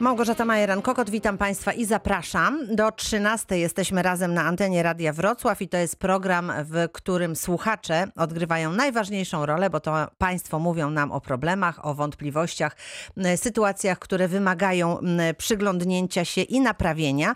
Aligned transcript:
Małgorzata 0.00 0.44
Majeran-Kokot, 0.44 1.10
witam 1.10 1.38
Państwa 1.38 1.72
i 1.72 1.84
zapraszam. 1.84 2.76
Do 2.76 2.92
13 2.92 3.58
jesteśmy 3.58 4.02
razem 4.02 4.34
na 4.34 4.42
antenie 4.42 4.82
Radia 4.82 5.12
Wrocław 5.12 5.62
i 5.62 5.68
to 5.68 5.76
jest 5.76 5.96
program, 5.96 6.52
w 6.64 6.88
którym 6.92 7.36
słuchacze 7.36 8.08
odgrywają 8.16 8.72
najważniejszą 8.72 9.46
rolę, 9.46 9.70
bo 9.70 9.80
to 9.80 10.08
Państwo 10.18 10.58
mówią 10.58 10.90
nam 10.90 11.12
o 11.12 11.20
problemach, 11.20 11.86
o 11.86 11.94
wątpliwościach, 11.94 12.76
sytuacjach, 13.36 13.98
które 13.98 14.28
wymagają 14.28 14.98
przyglądnięcia 15.38 16.24
się 16.24 16.40
i 16.40 16.60
naprawienia. 16.60 17.34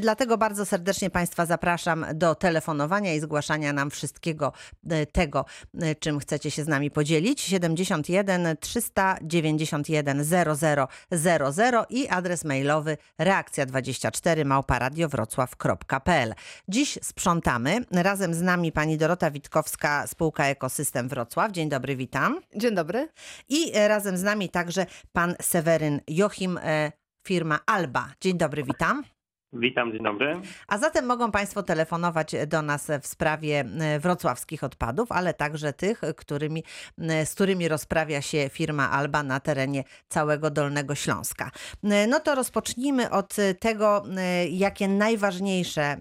Dlatego 0.00 0.38
bardzo 0.38 0.66
serdecznie 0.66 1.10
Państwa 1.10 1.46
zapraszam 1.46 2.06
do 2.14 2.34
telefonowania 2.34 3.14
i 3.14 3.20
zgłaszania 3.20 3.72
nam 3.72 3.90
wszystkiego 3.90 4.52
tego, 5.12 5.44
czym 6.00 6.18
chcecie 6.18 6.50
się 6.50 6.64
z 6.64 6.68
nami 6.68 6.90
podzielić. 6.90 7.40
71 7.40 8.56
391 8.60 10.24
0000 10.24 11.84
i 11.90 12.01
adres 12.08 12.44
mailowy 12.44 12.96
reakcja24 13.20 14.44
małparadiowrocław.pl. 14.44 16.34
Dziś 16.68 16.98
sprzątamy. 17.02 17.84
Razem 17.90 18.34
z 18.34 18.42
nami 18.42 18.72
pani 18.72 18.98
Dorota 18.98 19.30
Witkowska, 19.30 20.06
spółka 20.06 20.46
Ekosystem 20.46 21.08
Wrocław. 21.08 21.52
Dzień 21.52 21.68
dobry, 21.68 21.96
witam. 21.96 22.40
Dzień 22.56 22.74
dobry. 22.74 23.08
I 23.48 23.76
e, 23.76 23.88
razem 23.88 24.16
z 24.16 24.22
nami 24.22 24.48
także 24.48 24.86
pan 25.12 25.34
Seweryn 25.42 26.00
Jochim, 26.08 26.58
e, 26.62 26.92
firma 27.26 27.58
Alba. 27.66 28.12
Dzień 28.20 28.38
dobry, 28.38 28.62
witam. 28.64 29.02
Witam, 29.54 29.92
dzień 29.92 30.02
dobry. 30.02 30.40
A 30.68 30.78
zatem 30.78 31.06
mogą 31.06 31.30
Państwo 31.30 31.62
telefonować 31.62 32.34
do 32.46 32.62
nas 32.62 32.90
w 33.02 33.06
sprawie 33.06 33.64
e, 33.80 34.00
wrocławskich 34.00 34.64
odpadów, 34.64 35.12
ale 35.12 35.34
także 35.34 35.72
tych, 35.72 36.00
którymi, 36.16 36.64
e, 36.98 37.26
z 37.26 37.34
którymi 37.34 37.68
rozprawia 37.68 38.22
się 38.22 38.50
firma 38.52 38.90
Alba 38.90 39.22
na 39.22 39.40
terenie 39.40 39.84
całego 40.08 40.50
Dolnego 40.50 40.94
Śląska. 40.94 41.50
E, 41.84 42.06
No 42.06 42.20
to 42.20 42.34
rozpocznijmy 42.34 43.10
od 43.10 43.36
tego, 43.58 44.02
jakie 44.50 44.88
najważniejsze 44.88 45.96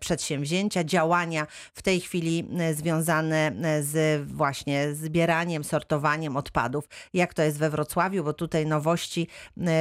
przedsięwzięcia, 0.00 0.84
działania 0.84 1.46
w 1.74 1.82
tej 1.82 2.00
chwili 2.00 2.48
związane 2.72 3.52
z 3.80 4.22
właśnie 4.28 4.94
zbieraniem, 4.94 5.64
sortowaniem 5.64 6.36
odpadów. 6.36 6.88
Jak 7.14 7.34
to 7.34 7.42
jest 7.42 7.58
we 7.58 7.70
Wrocławiu, 7.70 8.24
bo 8.24 8.32
tutaj 8.32 8.66
nowości 8.66 9.28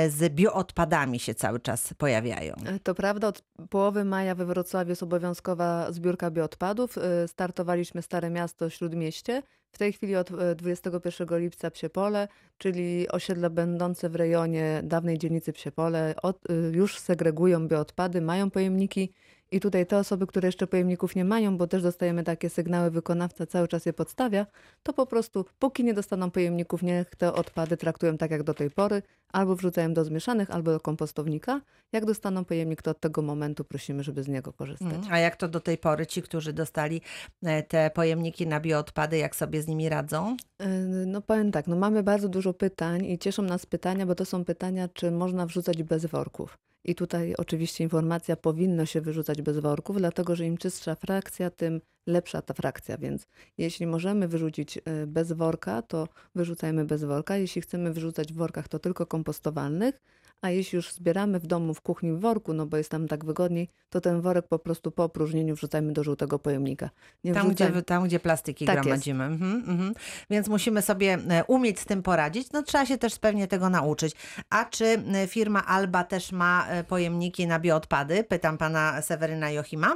z 0.10 0.34
bioodpadami 0.34 1.20
się 1.20 1.34
cały 1.36 1.60
czas 1.60 1.94
pojawiają. 1.94 2.54
To 2.84 2.96
prawda, 2.96 3.09
od 3.12 3.42
połowy 3.70 4.06
maja 4.06 4.36
we 4.36 4.46
Wrocławiu 4.46 4.90
jest 4.90 5.04
obowiązkowa 5.04 5.92
zbiórka 5.92 6.32
bioodpadów. 6.32 6.98
E, 6.98 7.28
Startowaliśmy 7.28 8.02
Stare 8.02 8.30
Miasto, 8.30 8.70
Śródmieście. 8.70 9.44
W 9.72 9.78
tej 9.78 9.94
chwili 9.94 10.16
od 10.16 10.32
e, 10.32 10.56
21 10.56 11.40
lipca 11.40 11.72
Psiepole, 11.72 12.28
czyli 12.58 13.08
osiedla 13.10 13.50
będące 13.50 14.10
w 14.10 14.16
rejonie 14.16 14.82
dawnej 14.84 15.18
dzielnicy 15.18 15.54
Psiepole, 15.54 16.16
od, 16.24 16.50
e, 16.50 16.54
już 16.54 17.00
segregują 17.00 17.68
bioodpady, 17.68 18.22
mają 18.22 18.52
pojemniki 18.52 19.14
i 19.52 19.60
tutaj 19.60 19.86
te 19.86 19.98
osoby, 19.98 20.28
które 20.28 20.48
jeszcze 20.48 20.68
pojemników 20.68 21.16
nie 21.16 21.26
mają, 21.26 21.58
bo 21.58 21.68
też 21.68 21.84
dostajemy 21.84 22.24
takie 22.24 22.50
sygnały, 22.50 22.92
wykonawca 22.92 23.46
cały 23.46 23.68
czas 23.68 23.86
je 23.86 23.94
podstawia, 23.94 24.46
to 24.84 24.94
po 24.94 25.06
prostu 25.06 25.46
póki 25.60 25.84
nie 25.84 25.94
dostaną 25.94 26.32
pojemników, 26.32 26.84
niech 26.84 27.16
te 27.16 27.34
odpady 27.34 27.78
traktują 27.78 28.18
tak 28.18 28.32
jak 28.32 28.44
do 28.44 28.54
tej 28.54 28.72
pory, 28.72 29.02
albo 29.34 29.56
wrzucają 29.56 29.94
do 29.94 30.06
zmieszanych, 30.06 30.52
albo 30.52 30.72
do 30.72 30.80
kompostownika. 30.80 31.62
Jak 31.92 32.06
dostaną 32.06 32.46
pojemnik, 32.46 32.82
to 32.82 32.92
od 32.92 33.00
tego 33.00 33.22
momentu 33.22 33.64
prosimy, 33.64 34.04
żeby 34.04 34.24
z 34.24 34.28
niego 34.28 34.54
korzystać. 34.54 34.94
Mm, 34.94 35.08
A 35.12 35.20
jak 35.20 35.36
to 35.36 35.48
do 35.48 35.60
tej 35.60 35.78
pory 35.78 36.08
ci, 36.08 36.22
którzy 36.22 36.54
dostali 36.54 37.02
e, 37.44 37.64
te 37.64 37.90
pojemniki 37.90 38.48
na 38.48 38.60
bioodpady, 38.60 39.18
jak 39.18 39.36
sobie 39.36 39.62
z 39.62 39.68
nimi 39.68 39.90
radzą? 39.90 40.38
Yy, 40.60 40.66
No 41.06 41.22
powiem 41.22 41.52
tak, 41.52 41.68
no 41.68 41.76
mamy 41.76 42.04
bardzo 42.04 42.30
dużo 42.30 42.54
pytań 42.54 43.06
i 43.06 43.20
cieszą 43.20 43.44
nas 43.44 43.66
pytania, 43.66 44.06
bo 44.06 44.16
to 44.16 44.26
są 44.26 44.46
pytania, 44.46 44.88
czy 44.94 45.12
można 45.12 45.46
wrzucać 45.46 45.84
bez 45.84 46.06
worków. 46.06 46.58
I 46.84 46.96
tutaj 46.96 47.36
oczywiście 47.38 47.84
informacja 47.84 48.36
powinno 48.36 48.86
się 48.86 49.02
wyrzucać 49.02 49.42
bez 49.42 49.60
worków, 49.60 49.98
dlatego 49.98 50.36
że 50.36 50.46
im 50.46 50.58
czystsza 50.58 50.96
frakcja, 50.96 51.50
tym 51.50 51.82
lepsza 52.08 52.42
ta 52.42 52.54
frakcja. 52.54 52.98
Więc 52.98 53.28
jeśli 53.58 53.88
możemy 53.88 54.28
wyrzucić 54.28 54.76
yy, 54.76 55.08
bez 55.08 55.32
worka, 55.32 55.82
to 55.82 56.08
wyrzucajmy 56.36 56.86
bez 56.86 57.04
worka. 57.04 57.38
Jeśli 57.38 57.62
chcemy 57.62 57.94
wyrzucać 57.94 58.34
w 58.34 58.36
workach, 58.36 58.68
to 58.68 58.80
tylko 58.80 59.06
kompostowalnych. 59.06 60.02
A 60.42 60.50
jeśli 60.50 60.76
już 60.76 60.92
zbieramy 60.92 61.40
w 61.40 61.48
domu, 61.48 61.74
w 61.74 61.82
kuchni 61.82 62.12
w 62.14 62.20
worku, 62.20 62.54
no 62.54 62.66
bo 62.66 62.78
jest 62.78 62.92
tam 62.92 63.08
tak 63.08 63.26
wygodniej, 63.26 63.68
to 63.90 64.02
ten 64.02 64.22
worek 64.22 64.48
po 64.48 64.60
prostu 64.60 64.92
po 64.92 65.04
opróżnieniu 65.04 65.56
wrzucajmy 65.56 65.94
do 65.94 66.04
żółtego 66.04 66.40
pojemnika. 66.40 66.90
Nie 67.24 67.34
Tam, 67.34 67.50
gdzie, 67.50 67.82
tam, 67.82 68.04
gdzie 68.04 68.20
plastiki 68.20 68.66
Tak 68.66 68.76
jest. 68.76 68.86
gromadzimy. 68.88 69.24
Mhm, 69.24 69.64
mhm. 69.68 69.94
Więc 70.30 70.48
musimy 70.48 70.82
sobie 70.82 71.18
e, 71.30 71.44
umieć 71.48 71.80
z 71.80 71.86
tym 71.86 72.04
poradzić. 72.04 72.52
No 72.52 72.64
trzeba 72.64 72.86
się 72.86 72.98
też 72.98 73.20
pewnie 73.20 73.48
tego 73.48 73.70
nauczyć. 73.70 74.14
A 74.50 74.66
czy 74.66 74.86
e, 74.86 75.28
firma 75.28 75.66
Alba 75.66 76.04
też 76.04 76.32
ma 76.32 76.66
e, 76.70 76.84
pojemniki 76.84 77.48
na 77.48 77.60
bioodpady? 77.60 78.24
Pytam 78.24 78.58
pana 78.58 79.02
Seweryna 79.02 79.52
Jochima. 79.52 79.96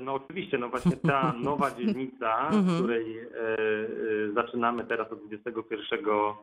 No 0.00 0.14
oczywiście, 0.14 0.58
no 0.58 0.68
właśnie 0.68 0.96
ta 0.96 1.32
nowa 1.44 1.70
dzielnica, 1.70 2.50
w 2.50 2.54
Mhm. 2.54 2.78
której 2.78 3.18
e, 3.18 3.24
e, 3.28 4.32
zaczynamy 4.34 4.84
teraz 4.84 5.12
od 5.12 5.18
21 5.26 6.00
e, 6.00 6.34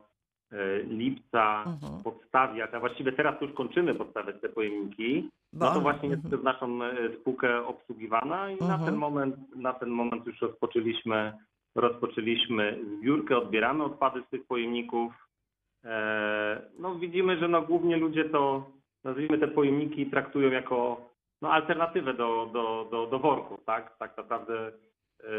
lipca 0.88 1.64
Mhm. 1.66 2.02
podstawiać, 2.02 2.74
a 2.74 2.80
właściwie 2.80 3.12
teraz 3.12 3.40
już 3.40 3.52
kończymy 3.52 3.94
podstawiać 3.94 4.36
te 4.40 4.48
pojemniki, 4.48 5.30
Bo- 5.52 5.64
no 5.64 5.74
to 5.74 5.80
właśnie 5.80 6.08
jest 6.08 6.24
mhm. 6.24 6.30
przez 6.32 6.44
naszą 6.44 6.84
e, 6.84 7.16
spółkę 7.20 7.66
obsługiwana 7.66 8.50
i 8.50 8.56
na 8.56 8.66
Mhm. 8.66 8.84
ten 8.84 8.94
moment, 8.94 9.36
na 9.56 9.72
ten 9.72 9.88
moment 9.88 10.26
już 10.26 10.40
rozpoczęliśmy, 10.40 11.32
rozpoczęliśmy 11.74 12.78
zbiórkę, 12.98 13.36
odbieramy 13.38 13.84
odpady 13.84 14.22
z 14.26 14.30
tych 14.30 14.46
pojemników. 14.46 15.12
E, 15.84 16.62
No 16.78 16.94
widzimy, 16.94 17.38
że 17.38 17.48
no 17.48 17.62
głównie 17.62 17.96
ludzie 17.96 18.24
to, 18.24 18.70
nazwijmy 19.04 19.38
te 19.38 19.48
pojemniki 19.48 20.06
traktują 20.06 20.50
jako 20.50 21.10
no, 21.42 21.52
alternatywę 21.52 22.14
do, 22.14 22.50
do, 22.52 22.88
do, 22.90 23.06
do 23.06 23.18
worków, 23.18 23.64
tak? 23.64 23.96
Tak 23.98 24.16
naprawdę 24.16 24.68
e, 25.20 25.30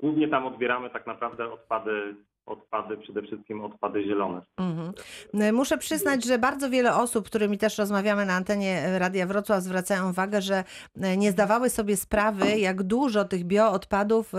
głównie 0.00 0.28
tam 0.28 0.46
odbieramy 0.46 0.90
tak 0.90 1.06
naprawdę 1.06 1.52
odpady, 1.52 2.14
odpady, 2.46 2.96
przede 2.96 3.22
wszystkim 3.22 3.64
odpady 3.64 4.04
zielone. 4.04 4.40
Mhm. 4.56 4.92
E, 5.34 5.52
Muszę 5.52 5.78
przyznać, 5.78 6.24
że 6.24 6.38
bardzo 6.38 6.70
wiele 6.70 6.96
osób, 6.96 7.26
którymi 7.26 7.58
też 7.58 7.78
rozmawiamy 7.78 8.26
na 8.26 8.34
antenie 8.34 8.98
Radia 8.98 9.26
Wrocław, 9.26 9.62
zwracają 9.62 10.10
uwagę, 10.10 10.42
że 10.42 10.64
e, 11.00 11.16
nie 11.16 11.32
zdawały 11.32 11.70
sobie 11.70 11.96
sprawy, 11.96 12.58
jak 12.58 12.82
dużo 12.82 13.24
tych 13.24 13.44
bioodpadów 13.44 14.32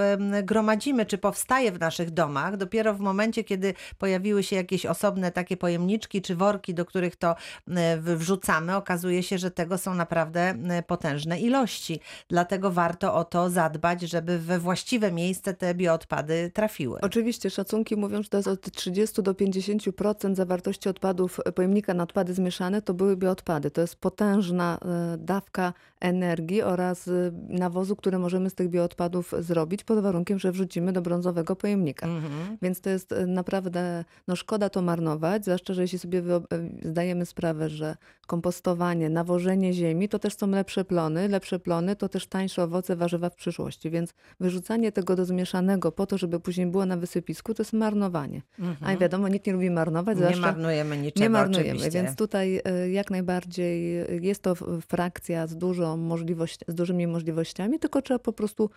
gromadzimy, 0.44 1.06
czy 1.06 1.18
powstaje 1.18 1.72
w 1.72 1.80
naszych 1.80 2.12
domach. 2.12 2.58
Dopiero 2.58 2.94
w 2.94 3.00
momencie, 3.00 3.44
kiedy 3.44 3.74
pojawiły 3.98 4.44
się 4.44 4.56
jakieś 4.56 4.86
osobne 4.86 5.32
takie 5.32 5.58
pojemniczki 5.58 6.22
czy 6.22 6.36
worki, 6.36 6.74
do 6.74 6.86
których 6.86 7.16
to 7.16 7.36
e, 7.68 7.98
wrzucamy, 7.98 8.76
okazuje 8.76 9.24
się, 9.24 9.38
że 9.38 9.52
tego 9.52 9.78
są 9.78 9.96
naprawdę 9.96 10.42
e, 10.42 10.84
potężne 10.84 11.40
ilości. 11.40 12.00
Dlatego 12.30 12.72
warto 12.72 13.16
o 13.16 13.24
to 13.24 13.50
zadbać, 13.50 14.02
żeby 14.02 14.40
we 14.40 14.60
właściwe 14.60 15.12
miejsce 15.12 15.54
te 15.54 15.76
bioodpady 15.76 16.52
trafiły. 16.54 17.02
Oczywiście 17.02 17.50
szacunki 17.50 17.95
mówią, 17.98 18.24
że 18.24 18.30
to 18.30 18.38
jest 18.38 18.48
od 18.48 18.72
30 18.72 19.24
do 19.24 19.34
50% 19.34 20.36
zawartości 20.36 20.90
odpadów 20.90 21.40
e, 21.46 21.52
pojemnika 21.52 21.94
na 21.94 22.04
odpady 22.04 22.34
zmieszane 22.34 22.82
to 22.82 22.94
były 22.94 23.18
bioodpady. 23.18 23.72
To 23.72 23.82
jest 23.82 23.96
potężna 23.96 24.78
e, 24.82 25.18
dawka 25.18 25.74
energii 26.06 26.62
oraz 26.62 27.08
e, 27.08 27.12
nawozu, 27.50 27.96
które 27.96 28.20
możemy 28.20 28.50
z 28.50 28.56
tych 28.56 28.70
bioodpadów 28.70 29.34
zrobić 29.40 29.84
pod 29.84 30.00
warunkiem, 30.00 30.40
że 30.40 30.52
wrzucimy 30.52 30.94
do 30.94 31.02
brązowego 31.02 31.56
pojemnika. 31.56 32.08
Mhm. 32.08 32.58
Więc 32.62 32.82
to 32.82 32.90
jest 32.90 33.12
e, 33.12 33.26
naprawdę, 33.28 34.06
no 34.28 34.36
szkoda 34.36 34.70
to 34.70 34.82
marnować, 34.82 35.44
zwłaszcza, 35.44 35.74
że 35.74 35.82
jeśli 35.82 36.00
sobie 36.00 36.20
e, 36.20 36.42
zdajemy 36.90 37.26
sprawę, 37.26 37.70
że 37.70 37.96
kompostowanie, 38.28 39.10
nawożenie 39.10 39.74
ziemi 39.74 40.10
to 40.10 40.20
też 40.20 40.38
są 40.38 40.48
lepsze 40.48 40.86
plony, 40.86 41.28
lepsze 41.28 41.60
plony 41.60 41.96
to 41.96 42.10
też 42.10 42.28
tańsze 42.28 42.64
owoce, 42.64 42.96
warzywa 42.96 43.30
w 43.30 43.36
przyszłości, 43.36 43.90
więc 43.90 44.14
wyrzucanie 44.40 44.92
tego 44.92 45.16
do 45.16 45.26
zmieszanego 45.26 45.92
po 45.92 46.06
to, 46.06 46.18
żeby 46.18 46.40
później 46.40 46.68
było 46.68 46.86
na 46.86 46.98
wysypisku, 46.98 47.54
to 47.54 47.64
jest 47.64 47.74
marnowanie. 47.74 48.42
A 48.82 48.94
i 48.94 48.98
wiadomo, 48.98 49.28
nikt 49.28 49.48
nie 49.48 49.54
lubi 49.54 49.70
marnować, 49.70 50.18
Mhm. 50.18 50.36
Nie 50.36 50.42
marnujemy 50.42 50.98
niczego, 50.98 51.24
nie 51.24 51.30
marnujemy, 51.30 51.70
oczywiście. 51.70 51.92
więc 51.92 52.16
tutaj 52.16 52.62
jak 52.92 53.12
najbardziej 53.12 54.06
jest 54.22 54.42
to 54.42 54.56
frakcja 54.88 55.48
z, 55.48 55.58
dużą 55.58 55.95
możliwość, 55.98 56.60
z 56.68 56.76
dużymi 56.76 57.08
możliwościami, 57.08 57.80
tylko 57.80 58.02
trzeba 58.02 58.20
po 58.20 58.34
prostu 58.34 58.70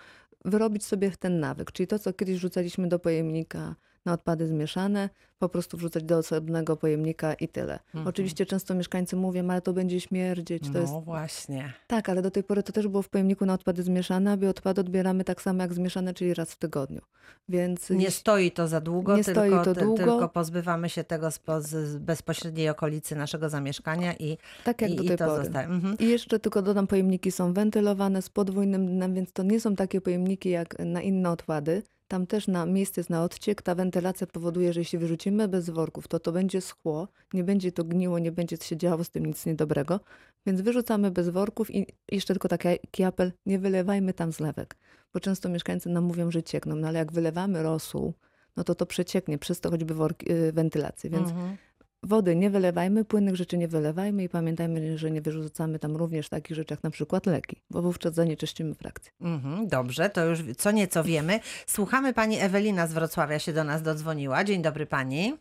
wyrobić 0.45 0.85
sobie 0.85 1.11
ten 1.11 1.41
nawyk. 1.41 1.73
Czyli 1.73 1.87
to, 1.87 1.99
co 1.99 2.13
kiedyś 2.13 2.37
rzucaliśmy 2.37 2.89
do 2.89 2.99
pojemnika 2.99 3.75
na 4.05 4.13
odpady 4.13 4.47
zmieszane, 4.47 5.11
po 5.39 5.49
prostu 5.49 5.77
wrzucać 5.77 6.05
do 6.05 6.19
osobnego 6.19 6.77
pojemnika 6.77 7.35
i 7.35 7.49
tyle. 7.49 7.79
Oczywiście 8.05 8.47
często 8.47 8.75
mieszkańcy 8.75 9.17
mówią, 9.17 9.51
ale 9.51 9.61
to 9.61 9.73
będzie 9.73 10.01
śmierdzieć. 10.01 10.63
To 10.63 10.69
Mhm. 10.69 10.85
no 10.87 10.95
jest... 10.97 11.05
właśnie. 11.05 11.73
Tak, 11.87 12.09
ale 12.09 12.23
do 12.23 12.31
tej 12.31 12.43
pory 12.45 12.63
to 12.63 12.73
też 12.73 12.89
było 12.89 13.03
w 13.03 13.09
pojemniku 13.09 13.47
na 13.47 13.55
odpady 13.55 13.83
zmieszane, 13.83 14.33
a 14.33 14.37
bioodpady 14.37 14.81
odbieramy 14.81 15.25
tak 15.25 15.43
samo 15.43 15.63
jak 15.63 15.75
zmieszane, 15.75 16.15
czyli 16.15 16.35
raz 16.35 16.53
w 16.53 16.57
tygodniu. 16.57 17.01
Więc 17.49 17.91
Nie 17.91 18.11
stoi 18.11 18.51
to 18.51 18.69
za 18.69 18.81
długo, 18.81 19.17
Nie 19.17 19.25
tylko, 19.25 19.41
stoi 19.41 19.65
to 19.65 19.75
długo. 19.85 20.05
tylko 20.05 20.29
pozbywamy 20.29 20.89
się 20.89 21.05
tego 21.05 21.31
z, 21.31 21.39
po- 21.39 21.61
z- 21.61 21.67
z 21.89 21.97
bezpośredniej 21.97 22.69
okolicy 22.69 23.17
naszego 23.17 23.49
zamieszkania 23.49 24.15
i, 24.15 24.39
tak 24.65 24.83
jak 24.83 24.91
i, 24.91 24.97
do 24.97 25.03
i 25.03 25.09
tej 25.09 25.17
to 25.17 25.27
pory. 25.27 25.45
zostaje. 25.45 25.67
Mhm. 25.67 25.97
I 25.99 26.09
jeszcze 26.09 26.39
tylko 26.41 26.63
dodam, 26.63 26.87
pojemniki 26.87 27.33
są 27.33 27.53
wentylowane 27.53 28.23
z 28.23 28.29
podwójnym 28.31 28.87
dnem, 28.87 29.15
więc 29.15 29.33
to 29.33 29.43
nie 29.43 29.61
są 29.61 29.77
takie 29.77 30.01
pojemniki 30.01 30.51
jak 30.51 30.79
na 30.79 31.03
inne 31.03 31.31
odpady. 31.31 31.83
Tam 32.09 32.27
też 32.27 32.49
na 32.49 32.67
miejsce 32.67 33.01
jest 33.01 33.11
na 33.11 33.23
odciek. 33.25 33.63
Ta 33.63 33.75
wentylacja 33.75 34.27
powoduje, 34.27 34.73
że 34.73 34.81
jeśli 34.81 34.99
wyrzucimy 34.99 35.28
wyrzucimy 35.29 35.49
bez 35.49 35.71
worków, 35.71 36.09
to 36.09 36.19
to 36.21 36.33
będzie 36.33 36.61
schło, 36.61 37.09
nie 37.33 37.45
będzie 37.45 37.73
to 37.73 37.85
gniło, 37.85 38.19
nie 38.19 38.33
będzie 38.33 38.57
się 38.57 38.77
działo 38.77 39.05
z 39.05 39.11
tym 39.11 39.27
nic 39.27 39.47
niedobrego, 39.47 40.01
więc 40.47 40.61
wyrzucamy 40.61 41.11
bez 41.11 41.29
worków 41.29 41.71
i 41.71 41.87
jeszcze 42.13 42.35
tylko 42.35 42.49
taki 42.49 43.05
apel, 43.05 43.33
nie 43.47 43.59
wylewajmy 43.59 44.15
tam 44.15 44.33
zlewek, 44.33 44.77
bo 45.13 45.21
często 45.21 45.49
mieszkańcy 45.49 45.89
nam 45.89 46.05
mówią, 46.05 46.31
że 46.31 46.43
ciekną, 46.43 46.77
no 46.77 46.89
ale 46.89 46.99
jak 46.99 47.13
wylewamy 47.13 47.63
rosół, 47.63 48.15
no 48.57 48.65
to 48.65 48.75
to 48.75 48.87
przecieknie, 48.87 49.39
przez 49.39 49.61
to 49.61 49.71
choćby 49.71 49.95
worki, 49.95 50.33
y, 50.33 50.53
wentylację, 50.53 51.11
więc 51.11 51.29
Mhm. 51.29 51.57
Wody 52.03 52.37
nie 52.37 52.51
wylewajmy, 52.51 53.05
płynnych 53.05 53.37
rzeczy 53.37 53.59
nie 53.59 53.69
wylewajmy 53.69 54.23
i 54.23 54.29
pamiętajmy, 54.29 54.99
że 54.99 55.11
nie 55.11 55.21
wyrzucamy 55.21 55.79
tam 55.79 55.97
również 55.97 56.29
takich 56.29 56.57
rzeczy 56.57 56.75
jak 56.75 56.83
na 56.83 56.91
przykład 56.91 57.27
leki, 57.27 57.57
bo 57.71 57.83
wówczas 57.83 58.15
zanieczyścimy 58.15 58.75
frakcję. 58.75 59.13
Mhm, 59.21 59.69
dobrze, 59.69 60.11
to 60.11 60.25
już 60.25 60.39
co 60.57 60.71
nieco 60.71 61.05
wiemy. 61.05 61.39
Słuchamy 61.67 62.13
pani 62.15 62.41
Ewelina 62.41 62.87
z 62.87 62.95
Wrocławia 62.95 63.39
się 63.39 63.53
do 63.53 63.65
nas 63.65 63.83
dodzwoniła. 63.83 64.45
Dzień 64.45 64.63
dobry 64.63 64.87
pani. 64.87 65.35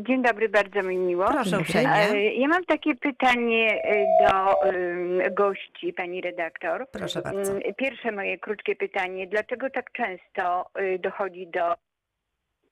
Dzień 0.00 0.22
dobry, 0.22 0.48
bardzo 0.48 0.82
mi 0.82 0.96
miło. 0.96 1.26
Proszę 1.26 1.50
dobry. 1.50 1.58
E, 1.58 1.60
uprzejmie. 1.60 2.34
Ja 2.34 2.48
mam 2.48 2.64
takie 2.64 2.94
pytanie 2.94 3.82
e, 3.84 4.06
do 4.26 4.54
gości, 5.34 5.92
pani 5.92 6.20
redaktor. 6.20 6.86
Proszę 6.92 7.22
bardzo. 7.22 7.50
Mm, 7.52 7.62
Pierwsze 7.76 8.12
moje 8.12 8.38
krótkie 8.38 8.76
pytanie. 8.76 9.26
Dlaczego 9.26 9.70
tak 9.70 9.92
często 9.92 10.70
e, 10.74 10.98
dochodzi 10.98 11.46
do 11.46 11.72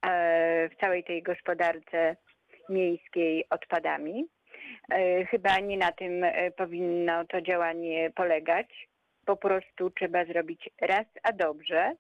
e, 0.02 0.68
w 0.68 0.80
całej 0.80 1.04
tej 1.04 1.22
gospodarce 1.22 2.16
miejskiej 2.68 3.44
odpadami? 3.50 4.26
E, 4.90 5.24
Chyba 5.24 5.58
nie 5.58 5.76
na 5.76 5.92
tym 5.92 6.24
e, 6.24 6.50
powinno 6.50 7.24
to 7.24 7.40
działanie 7.40 8.10
polegać. 8.14 8.88
Po 9.26 9.36
prostu 9.36 9.90
trzeba 9.90 10.24
zrobić 10.24 10.70
raz, 10.80 11.06
a 11.22 11.32
dobrze. 11.32 11.92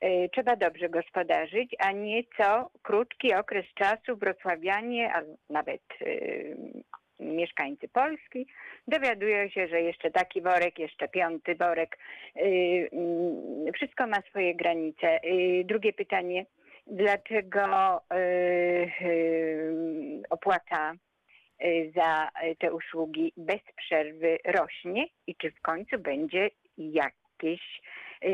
E, 0.00 0.28
Trzeba 0.28 0.56
dobrze 0.56 0.88
gospodarzyć, 0.88 1.76
a 1.78 1.92
nie 1.92 2.22
co 2.36 2.70
krótki 2.82 3.34
okres 3.34 3.66
czasu 3.74 4.16
wrocławianie, 4.16 5.12
a 5.14 5.22
nawet 5.50 5.82
mieszkańcy 7.20 7.88
Polski 7.88 8.46
dowiadują 8.88 9.48
się, 9.48 9.68
że 9.68 9.80
jeszcze 9.82 10.10
taki 10.10 10.42
worek, 10.42 10.78
jeszcze 10.78 11.08
piąty 11.08 11.54
worek. 11.54 11.98
Mm, 12.34 13.72
Wszystko 13.74 14.06
ma 14.06 14.22
swoje 14.30 14.54
granice. 14.54 15.20
Drugie 15.64 15.92
pytanie. 15.92 16.46
Dlaczego 16.90 17.60
e, 18.10 18.16
e, 18.16 18.88
opłata 20.30 20.92
e, 21.58 21.90
za 21.90 22.28
te 22.58 22.72
usługi 22.72 23.32
bez 23.36 23.60
przerwy 23.76 24.38
rośnie 24.44 25.06
i 25.26 25.36
czy 25.36 25.50
w 25.50 25.60
końcu 25.60 25.98
będzie 25.98 26.50
jakieś 26.78 27.60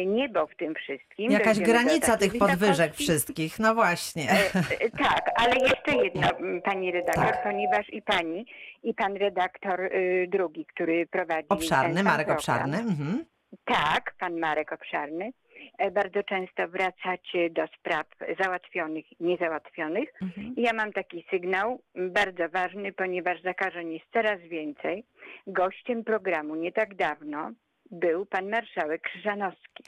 niebo 0.06 0.46
w 0.46 0.56
tym 0.56 0.74
wszystkim? 0.74 1.30
Jakaś 1.30 1.58
Dojdziemy 1.58 1.66
do 1.66 1.72
granica 1.72 2.16
tych 2.16 2.38
podwyżek 2.38 2.94
wszystkich. 2.94 3.58
No 3.58 3.74
właśnie. 3.74 4.30
E, 4.30 4.36
e, 4.80 4.90
Tak, 4.90 5.30
ale 5.36 5.54
jeszcze 5.54 6.04
jedno, 6.04 6.28
pani 6.70 6.92
redaktor, 6.92 7.24
Tak. 7.24 7.42
ponieważ 7.42 7.88
i 7.88 8.02
pani, 8.02 8.46
i 8.82 8.94
pan 8.94 9.16
redaktor 9.16 9.80
y, 9.80 10.26
drugi, 10.28 10.66
który 10.66 11.06
prowadzi. 11.06 11.48
Obszarny, 11.48 12.02
Marek 12.02 12.26
program, 12.26 12.36
Obszarny. 12.36 12.78
Mhm. 12.78 13.24
Tak, 13.64 14.14
pan 14.18 14.38
Marek 14.38 14.72
Obszarny. 14.72 15.32
E, 15.78 15.90
Bardzo 15.90 16.22
często 16.22 16.68
wracacie 16.68 17.50
do 17.50 17.66
spraw 17.66 18.06
załatwionych, 18.40 19.04
niezałatwionych. 19.20 20.12
Mhm. 20.22 20.54
Ja 20.56 20.72
mam 20.72 20.92
taki 20.92 21.24
sygnał, 21.30 21.80
bardzo 21.94 22.48
ważny, 22.48 22.92
ponieważ 22.92 23.42
zakażeń 23.42 23.92
jest 23.92 24.06
coraz 24.12 24.40
więcej. 24.40 25.04
Gościem 25.46 26.04
programu 26.04 26.54
nie 26.54 26.72
tak 26.72 26.94
dawno 26.94 27.50
był 27.90 28.26
pan 28.26 28.48
marszałek 28.48 29.02
Krzyżanowski. 29.02 29.84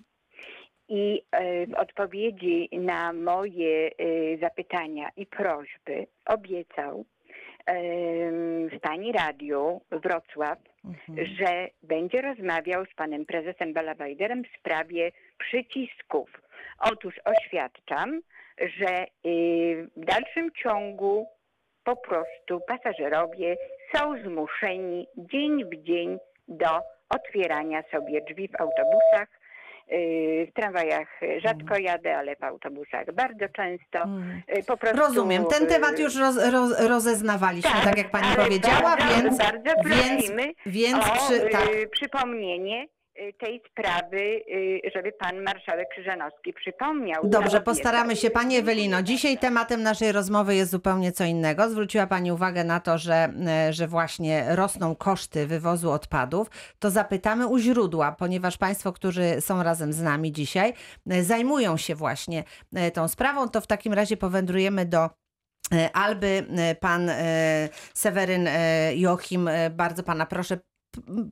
I 0.89 1.23
e, 1.31 1.67
w 1.67 1.75
odpowiedzi 1.75 2.69
na 2.73 3.13
moje 3.13 3.91
e, 3.91 3.93
zapytania 4.41 5.09
i 5.17 5.27
prośby 5.27 6.07
obiecał 6.27 7.05
w 8.73 8.81
pani 8.81 9.13
radiu 9.13 9.81
Wrocław, 9.91 10.59
Mhm. 10.85 11.27
że 11.27 11.69
będzie 11.83 12.23
rozmawiał 12.23 12.85
z 12.87 12.95
panem 12.95 13.27
prezesem 13.27 13.73
Balawajderem 13.73 14.43
w 14.45 14.59
sprawie 14.59 15.13
przycisków. 15.39 16.31
Otóż 16.79 17.15
oświadczam, 17.25 18.21
że 18.59 19.07
y, 19.27 19.89
w 19.97 20.05
dalszym 20.05 20.51
ciągu 20.63 21.27
po 21.85 21.97
prostu 21.97 22.61
pasażerowie 22.61 23.57
są 23.95 24.23
zmuszeni 24.23 25.07
dzień 25.17 25.65
w 25.65 25.83
dzień 25.83 26.19
do 26.49 26.81
otwierania 27.09 27.83
sobie 27.91 28.21
drzwi 28.21 28.49
w 28.49 28.61
autobusach. 28.61 29.29
Y, 29.93 30.47
W 30.51 30.55
tramwajach 30.55 31.21
rzadko 31.39 31.79
jadę, 31.79 32.17
ale 32.19 32.37
w 32.37 32.45
autobusach 32.45 33.13
bardzo 33.13 33.49
często. 33.49 33.99
Mhm. 33.99 34.43
Y, 34.59 34.63
Po 34.67 34.77
prostu, 34.77 34.99
Rozumiem. 34.99 35.45
Ten 35.47 35.67
temat 35.67 35.99
już 35.99 36.17
roz, 36.17 36.37
roz, 36.53 36.81
rozeznawaliśmy, 36.89 37.71
tak, 37.85 37.99
jak 37.99 38.11
pani 38.11 38.37
powiedziała, 38.37 38.97
bardzo, 38.97 39.23
więc, 39.23 39.39
bardzo 39.39 39.71
więc, 39.85 40.27
prosimy 40.27 40.53
więc 40.67 40.99
o 40.99 41.13
przy, 41.13 41.41
tak, 41.51 41.69
przypomnienie 41.91 42.87
tej 43.41 43.63
sprawy, 43.71 44.17
y, 44.17 44.81
żeby 44.95 45.13
pan 45.13 45.43
marszałek 45.43 45.89
Krzyżanowski 45.89 46.53
przypomniał. 46.53 47.29
Dobrze, 47.29 47.61
postaramy 47.61 48.17
się. 48.17 48.31
Pani 48.31 48.57
Ewelino, 48.57 49.03
dzisiaj 49.03 49.39
tematem 49.39 49.83
naszej 49.83 50.13
rozmowy 50.13 50.55
jest 50.55 50.71
zupełnie 50.71 51.13
co 51.13 51.25
innego. 51.25 51.71
Zwróciła 51.71 52.07
Pani 52.07 52.33
uwagę 52.33 52.65
na 52.65 52.81
to, 52.81 52.99
że, 52.99 53.33
e, 53.47 53.73
że 53.73 53.89
właśnie 53.89 54.45
rosną 54.49 54.97
koszty 54.97 55.47
wywozu 55.47 55.91
odpadów. 55.91 56.51
To 56.79 56.91
zapytamy 56.91 57.47
u 57.47 57.59
źródła, 57.59 58.13
ponieważ 58.13 58.59
Państwo, 58.59 58.93
którzy 58.93 59.41
są 59.41 59.63
razem 59.63 59.93
z 59.93 60.03
nami 60.03 60.33
dzisiaj, 60.33 60.73
e, 61.11 61.23
zajmują 61.23 61.77
się 61.77 61.95
właśnie 61.95 62.45
e, 62.75 62.91
tą 62.91 63.09
sprawą, 63.09 63.49
to 63.49 63.61
w 63.61 63.67
takim 63.67 63.93
razie 63.93 64.17
powędrujemy 64.17 64.87
do 64.87 65.11
Alby. 65.93 66.47
Pan 66.81 67.11
Seweryn 67.95 68.49
Joachim, 68.95 69.51
bardzo 69.71 70.03
Pana 70.03 70.27
proszę, 70.27 70.59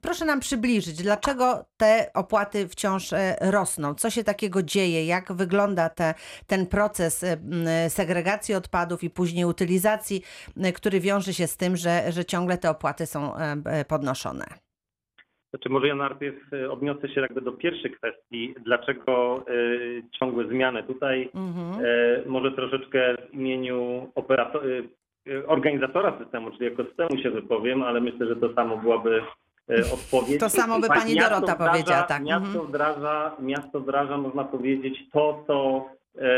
proszę 0.02 0.24
nam 0.24 0.40
przybliżyć, 0.40 1.02
dlaczego 1.02 1.64
te 1.76 2.10
opłaty 2.14 2.68
wciąż 2.68 3.12
e, 3.12 3.36
rosną? 3.40 3.94
Co 3.94 4.10
się 4.10 4.24
takiego 4.24 4.62
dzieje? 4.62 5.06
Jak 5.06 5.32
wygląda 5.32 5.88
te, 5.88 6.14
ten 6.46 6.66
proces 6.66 7.24
e, 7.24 7.36
segregacji 7.90 8.54
odpadów 8.54 9.04
i 9.04 9.10
później 9.10 9.44
utylizacji, 9.44 10.22
e, 10.62 10.72
który 10.72 11.00
wiąże 11.00 11.32
się 11.32 11.46
z 11.46 11.56
tym, 11.56 11.76
że, 11.76 12.12
że 12.12 12.24
ciągle 12.24 12.58
te 12.58 12.70
opłaty 12.70 13.06
są 13.06 13.32
podnoszone? 13.88 14.44
Znaczy 15.50 15.68
może 15.68 15.88
ja 15.88 15.94
najpierw 15.94 16.36
odniosę 16.70 17.08
się 17.08 17.20
jakby 17.20 17.40
do 17.40 17.52
pierwszej 17.52 17.90
kwestii, 17.90 18.54
dlaczego 18.64 19.44
y, 19.50 20.02
ciągłe 20.18 20.48
zmiany. 20.48 20.82
Tutaj 20.82 21.30
Mhm. 21.34 21.84
y, 21.84 22.22
może 22.26 22.52
troszeczkę 22.52 23.16
w 23.30 23.34
imieniu 23.34 24.10
operato- 24.14 24.64
y, 24.66 25.46
organizatora 25.46 26.18
systemu, 26.18 26.50
czyli 26.50 26.66
ekosystemu 26.66 27.22
się 27.22 27.30
wypowiem, 27.30 27.82
ale 27.82 28.00
myślę, 28.00 28.26
że 28.26 28.36
to 28.36 28.54
samo 28.54 28.76
byłaby 28.76 29.22
y, 29.70 29.74
odpowiedź. 29.94 30.40
To 30.40 30.48
samo 30.50 30.80
by 30.80 30.88
pani 30.88 31.14
miasto 31.14 31.40
Dorota 31.40 31.70
powiedziała, 31.70 32.02
tak. 32.02 32.22
Miasto 32.22 32.46
Mhm. 32.46 32.66
wdraża, 32.66 33.36
miasto 33.40 33.80
wdraża, 33.80 34.16
można 34.18 34.44
powiedzieć, 34.44 34.98
to, 35.12 35.44
co 35.46 35.86
e, 36.18 36.20
e, 36.22 36.28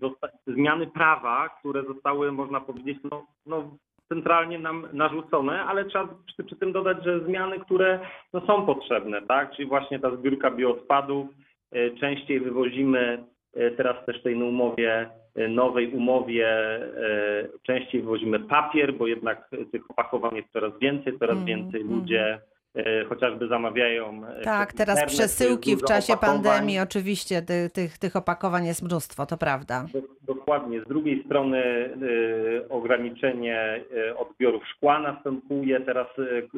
zosta- 0.00 0.28
zmiany 0.46 0.86
prawa, 0.86 1.48
które 1.58 1.82
zostały, 1.84 2.32
można 2.32 2.60
powiedzieć, 2.60 2.98
no, 3.10 3.26
no, 3.46 3.76
centralnie 4.08 4.58
nam 4.58 4.88
narzucone, 4.92 5.62
ale 5.64 5.84
trzeba 5.84 6.08
przy, 6.26 6.44
przy 6.44 6.56
tym 6.56 6.72
dodać, 6.72 7.04
że 7.04 7.20
zmiany, 7.20 7.60
które 7.60 8.00
no, 8.32 8.40
są 8.46 8.66
potrzebne, 8.66 9.22
tak? 9.22 9.52
Czyli 9.56 9.68
właśnie 9.68 9.98
ta 9.98 10.16
zbiórka 10.16 10.50
bioodpadów, 10.50 11.26
e, 11.72 11.90
częściej 11.90 12.40
wywozimy 12.40 13.24
e, 13.54 13.70
teraz 13.70 14.06
też 14.06 14.20
w 14.20 14.22
tej 14.22 14.34
umowie, 14.34 15.10
e, 15.34 15.48
nowej 15.48 15.94
umowie, 15.94 16.48
e, 16.48 17.41
częściej 17.62 18.00
wywozimy 18.02 18.40
papier, 18.40 18.94
bo 18.94 19.06
jednak 19.06 19.48
tych 19.72 19.90
opakowań 19.90 20.36
jest 20.36 20.48
coraz 20.52 20.78
więcej, 20.78 21.18
coraz 21.18 21.36
Mm, 21.36 21.46
więcej 21.46 21.80
mm. 21.80 21.94
ludzie 21.94 22.40
e, 22.76 23.04
chociażby 23.04 23.48
zamawiają. 23.48 24.26
e, 24.26 24.40
Tak, 24.40 24.72
teraz 24.72 24.96
internet, 24.96 25.14
przesyłki 25.18 25.76
w 25.76 25.82
czasie 25.84 26.12
opakowań. 26.14 26.42
pandemii, 26.44 26.78
oczywiście 26.80 27.42
ty, 27.42 27.70
tych, 27.74 27.98
tych 27.98 28.16
opakowań 28.16 28.66
jest 28.66 28.82
mnóstwo, 28.82 29.26
to 29.26 29.36
prawda. 29.36 29.86
Do- 29.92 30.34
Dokładnie. 30.34 30.80
Z 30.80 30.88
drugiej 30.88 31.24
strony 31.24 31.58
y, 32.02 32.68
ograniczenie 32.68 33.84
odbiorów 34.16 34.62
szkła 34.68 34.98
następuje 35.00 35.80
teraz 35.80 36.06
y, 36.18 36.48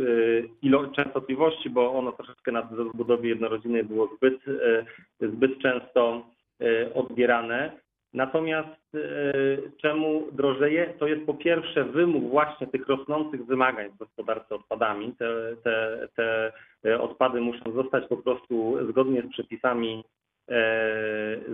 ilo- 0.62 0.90
częstotliwości, 0.94 1.70
bo 1.70 1.92
ono 1.92 2.12
troszeczkę 2.12 2.52
na 2.52 2.68
rozbudowie 2.70 3.28
jednorodzinnej 3.28 3.84
było 3.84 4.08
zbyt, 4.16 4.48
y, 4.48 5.28
zbyt 5.28 5.58
często 5.58 6.26
odbierane. 6.94 7.72
Natomiast 8.14 8.94
y, 8.94 9.72
czemu 9.82 10.24
drożeje? 10.32 10.94
To 10.98 11.06
jest 11.06 11.26
po 11.26 11.34
pierwsze 11.34 11.84
wymóg 11.84 12.30
właśnie 12.30 12.66
tych 12.66 12.88
rosnących 12.88 13.46
wymagań 13.46 13.90
w 13.90 13.96
gospodarce 13.96 14.54
odpadami. 14.54 15.14
Te, 15.18 15.56
te, 15.64 16.08
te 16.16 16.52
y, 16.86 17.00
odpady 17.00 17.40
muszą 17.40 17.72
zostać 17.72 18.04
po 18.08 18.16
prostu 18.16 18.76
zgodnie 18.90 19.22
z 19.22 19.30
przepisami 19.30 20.04
e, 20.50 20.56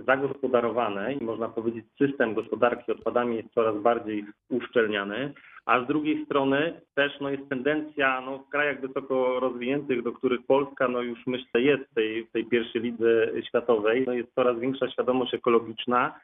zagospodarowane 0.05 1.13
i 1.13 1.23
można 1.23 1.49
powiedzieć 1.49 1.85
system 1.97 2.33
gospodarki 2.33 2.91
odpadami 2.91 3.35
jest 3.35 3.53
coraz 3.53 3.77
bardziej 3.77 4.25
uszczelniany, 4.49 5.33
a 5.65 5.83
z 5.83 5.87
drugiej 5.87 6.25
strony 6.25 6.81
też 6.95 7.19
no, 7.21 7.29
jest 7.29 7.49
tendencja 7.49 8.21
no, 8.21 8.37
w 8.37 8.49
krajach 8.49 8.81
wysoko 8.81 9.39
rozwiniętych, 9.39 10.03
do 10.03 10.11
których 10.11 10.45
Polska 10.45 10.87
no, 10.87 11.01
już 11.01 11.27
myślę 11.27 11.61
jest 11.61 11.83
w 11.91 11.93
tej, 11.93 12.27
tej 12.33 12.45
pierwszej 12.45 12.81
lidze 12.81 13.31
światowej, 13.47 14.03
no, 14.07 14.13
jest 14.13 14.33
coraz 14.35 14.59
większa 14.59 14.89
świadomość 14.89 15.33
ekologiczna 15.33 16.19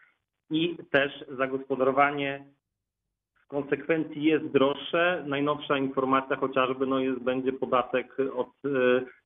i 0.49 0.77
też 0.91 1.25
zagospodarowanie 1.37 2.45
w 3.43 3.47
konsekwencji 3.47 4.23
jest 4.23 4.45
droższe. 4.45 5.23
Najnowsza 5.27 5.77
informacja 5.77 6.35
chociażby 6.35 6.85
no 6.85 6.99
jest, 6.99 7.19
będzie 7.19 7.53
podatek 7.53 8.17
od 8.35 8.49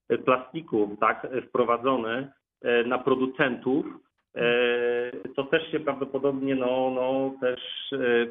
e, 0.09 0.17
plastików 0.17 0.99
tak, 0.99 1.27
wprowadzony 1.47 2.31
e, 2.61 2.83
na 2.83 2.97
producentów. 2.97 3.85
E, 4.35 5.11
To 5.35 5.43
też 5.43 5.71
się 5.71 5.79
prawdopodobnie 5.79 6.55
no, 6.55 6.91
no, 6.95 7.33
też 7.41 7.59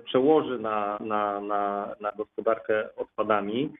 przełoży 0.04 0.58
na, 0.58 0.98
na, 1.00 1.40
na, 1.40 1.94
na 2.00 2.12
gospodarkę 2.12 2.96
odpadami. 2.96 3.70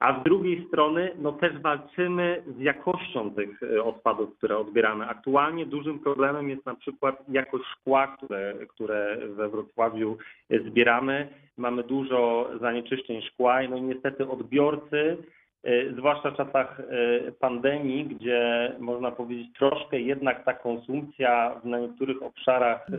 A 0.00 0.20
z 0.20 0.24
drugiej 0.24 0.66
strony 0.68 1.10
no 1.18 1.32
też 1.32 1.58
walczymy 1.58 2.42
z 2.58 2.60
jakością 2.60 3.30
tych 3.30 3.62
e, 3.62 3.82
odpadów, 3.82 4.36
które 4.36 4.58
odbieramy. 4.58 5.06
Aktualnie 5.06 5.66
dużym 5.66 5.98
problemem 5.98 6.48
jest 6.48 6.66
na 6.66 6.74
przykład 6.74 7.22
jakość 7.28 7.64
szkła, 7.64 8.06
które, 8.06 8.54
które 8.68 9.18
we 9.28 9.48
Wrocławiu 9.48 10.18
zbieramy. 10.66 11.28
Mamy 11.56 11.82
dużo 11.82 12.50
zanieczyszczeń 12.60 13.22
szkła 13.22 13.62
i 13.62 13.68
no 13.68 13.78
niestety 13.78 14.28
odbiorcy, 14.28 15.16
zwłaszcza 15.98 16.30
w 16.30 16.36
czasach 16.36 16.80
e, 16.80 17.32
pandemii, 17.32 18.04
gdzie 18.04 18.72
można 18.78 19.10
powiedzieć 19.10 19.52
troszkę 19.58 20.00
jednak 20.00 20.44
ta 20.44 20.52
konsumpcja 20.52 21.60
na 21.64 21.78
niektórych 21.78 22.22
obszarach 22.22 22.86
e, 22.90 22.96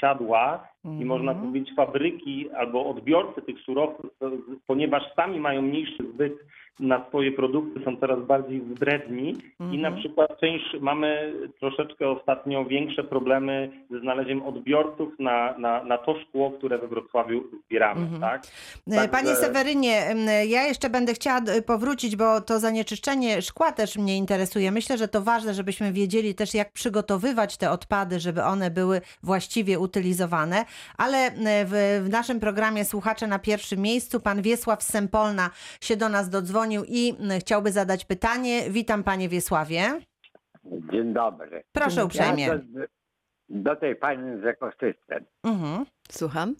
siadła, 0.00 0.68
i 0.84 1.04
można 1.04 1.32
Mhm. 1.32 1.48
powiedzieć 1.48 1.74
fabryki 1.76 2.50
albo 2.50 2.86
odbiorcy 2.86 3.42
tych 3.42 3.60
surowców, 3.60 4.10
ponieważ 4.66 5.14
sami 5.16 5.40
mają 5.40 5.62
mniejszy 5.62 6.02
zbyt 6.14 6.32
na 6.80 7.04
swoje 7.08 7.32
produkty, 7.32 7.80
są 7.84 7.96
coraz 7.96 8.26
bardziej 8.26 8.60
wybredni 8.60 9.36
i 9.60 9.78
na 9.78 9.88
Mhm. 9.88 9.96
przykład 9.96 10.40
część, 10.40 10.64
mamy 10.80 11.32
troszeczkę 11.60 12.08
ostatnio 12.08 12.64
większe 12.64 13.04
problemy 13.04 13.70
ze 13.90 14.00
znalezieniem 14.00 14.42
odbiorców 14.42 15.08
na, 15.18 15.58
na, 15.58 15.84
na 15.84 15.98
to 15.98 16.20
szkło, 16.20 16.50
które 16.50 16.78
we 16.78 16.88
Wrocławiu 16.88 17.44
zbieramy, 17.66 18.00
Mhm. 18.00 18.20
tak? 18.20 18.42
E, 18.90 19.08
Panie 19.08 19.34
Sewerynie, 19.36 20.14
ja 20.48 20.62
jeszcze 20.66 20.90
będę 20.90 21.14
chciała 21.14 21.40
powrócić, 21.66 22.16
bo 22.16 22.40
to 22.40 22.58
zanieczyszczenie 22.60 23.42
szkła 23.42 23.72
też 23.72 23.96
mnie 23.98 24.16
interesuje. 24.16 24.72
Myślę, 24.72 24.98
że 24.98 25.08
to 25.08 25.22
ważne, 25.22 25.54
żebyśmy 25.54 25.92
wiedzieli 25.92 26.34
też, 26.34 26.54
jak 26.54 26.72
przygotowywać 26.72 27.56
te 27.56 27.70
odpady, 27.70 28.20
żeby 28.20 28.42
one 28.42 28.70
były 28.70 29.00
właściwie 29.22 29.78
utylizowane. 29.78 30.64
Ale 30.98 31.16
e, 31.18 31.30
w, 31.66 32.02
w 32.06 32.08
naszym 32.10 32.40
programie 32.40 32.84
Słuchacze 32.84 33.26
na 33.26 33.38
pierwszym 33.38 33.80
miejscu 33.80 34.20
pan 34.20 34.42
Wiesław 34.42 34.82
Sempolna 34.82 35.50
się 35.80 35.96
do 35.96 36.08
nas 36.08 36.30
dodzwonił 36.30 36.59
i 36.66 37.16
m, 37.20 37.40
chciałby 37.40 37.72
zadać 37.72 38.04
pytanie. 38.04 38.70
Witam 38.70 39.04
panie 39.04 39.28
Wiesławie. 39.28 39.82
Dzień 40.64 41.12
dobry. 41.12 41.62
Proszę 41.72 42.04
uprzejmie. 42.04 42.46
Ja 42.46 42.58
do, 42.58 42.80
do 43.48 43.76
tej 43.76 43.96
pani 43.96 44.42
z 44.42 44.46
ekosystem. 44.46 45.24
Mhm. 45.44 45.86
Słucham. 46.10 46.54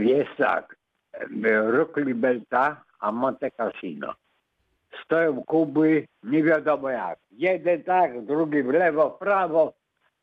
Jest 0.00 0.30
tak, 0.38 0.76
Róg 1.66 1.96
Libelta, 1.96 2.84
a 3.00 3.12
Monte 3.12 3.50
Cassino. 3.50 4.14
Stoją 5.04 5.44
kuby, 5.44 6.06
nie 6.22 6.42
wiadomo 6.42 6.90
jak. 6.90 7.18
Jeden 7.30 7.82
tak, 7.82 8.24
drugi 8.24 8.62
w 8.62 8.68
lewo, 8.68 9.10
w 9.10 9.18
prawo. 9.18 9.74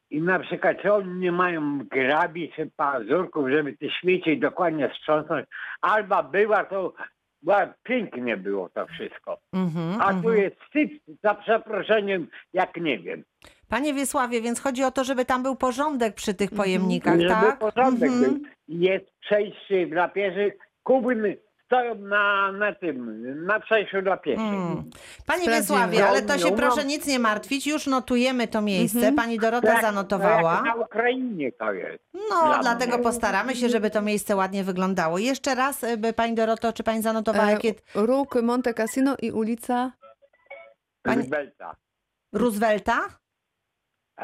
I 0.10 0.22
na 0.22 0.40
przykład 0.40 0.78
czy 0.82 0.94
oni 0.94 1.20
nie 1.20 1.32
mają 1.32 1.80
grabi 1.80 2.52
czy 2.56 2.72
pazurków, 2.76 3.50
żeby 3.50 3.78
te 3.78 3.90
śmieci 3.90 4.40
dokładnie 4.40 4.92
strząsnąć. 5.00 5.46
Alba 5.82 6.24
była 6.24 6.64
to, 6.64 6.94
była, 7.42 7.74
pięknie 7.84 8.38
było 8.38 8.70
to 8.70 8.86
wszystko. 8.86 9.38
Mhm, 9.54 10.02
A 10.02 10.10
tu 10.12 10.18
mhm. 10.18 10.38
jest 10.38 10.56
syf, 10.74 10.92
za 11.24 11.36
przeproszeniem, 11.36 12.28
jak 12.54 12.78
nie 12.78 13.00
wiem. 13.00 13.24
Panie 13.70 13.94
Wiesławie, 13.94 14.42
więc 14.42 14.60
chodzi 14.60 14.84
o 14.84 14.92
to, 14.92 15.04
żeby 15.04 15.26
tam 15.26 15.44
był 15.44 15.56
porządek 15.56 16.16
przy 16.16 16.34
tych 16.34 16.52
Mhm. 16.52 16.58
pojemnikach, 16.58 17.20
żeby 17.20 17.30
tak? 17.34 17.60
porządek 17.60 18.10
Mhm. 18.12 18.34
był. 18.34 18.44
Jest 18.68 19.06
przejście 19.20 19.88
dla 19.88 20.08
pieszych. 20.08 20.54
Kuby 20.84 21.38
stoją 21.68 21.96
na, 21.96 22.52
na 22.52 22.76
tym, 22.76 23.46
na 23.46 23.60
przejściu 23.60 24.02
dla 24.02 24.18
pieszych. 24.18 24.40
Mm. 24.48 24.84
Panie. 25.26 25.46
Wiesławie, 25.50 26.08
ale 26.08 26.22
to 26.22 26.38
się 26.38 26.56
proszę 26.56 26.86
nic 26.86 27.08
nie 27.08 27.20
martwić, 27.20 27.68
już 27.68 27.88
notujemy 27.88 28.48
to 28.48 28.62
miejsce. 28.62 28.98
Mhm. 28.98 29.16
Pani 29.16 29.40
Dorota 29.40 29.68
Tak, 29.68 29.82
zanotowała. 29.82 30.54
Jak 30.54 30.66
na 30.66 30.76
Ukrainie 30.76 31.52
to 31.52 31.74
jest. 31.74 32.04
No, 32.14 32.46
Dla 32.46 32.60
dlatego 32.60 32.94
mnie. 32.96 33.04
postaramy 33.04 33.56
się, 33.56 33.70
żeby 33.70 33.90
to 33.90 34.02
miejsce 34.02 34.36
ładnie 34.36 34.64
wyglądało. 34.64 35.18
Jeszcze 35.18 35.56
raz, 35.56 35.84
y, 35.84 35.98
by 35.98 36.14
Pani 36.14 36.36
Doroto, 36.36 36.74
czy 36.74 36.84
Pani 36.84 37.02
zanotowała, 37.02 37.48
E, 37.48 37.52
jakie... 37.52 37.74
Róg 37.96 38.42
Monte 38.42 38.74
Cassino 38.74 39.16
i 39.22 39.32
ulica 39.32 39.92
Pani-. 41.04 41.30
Roosevelta? 42.34 43.00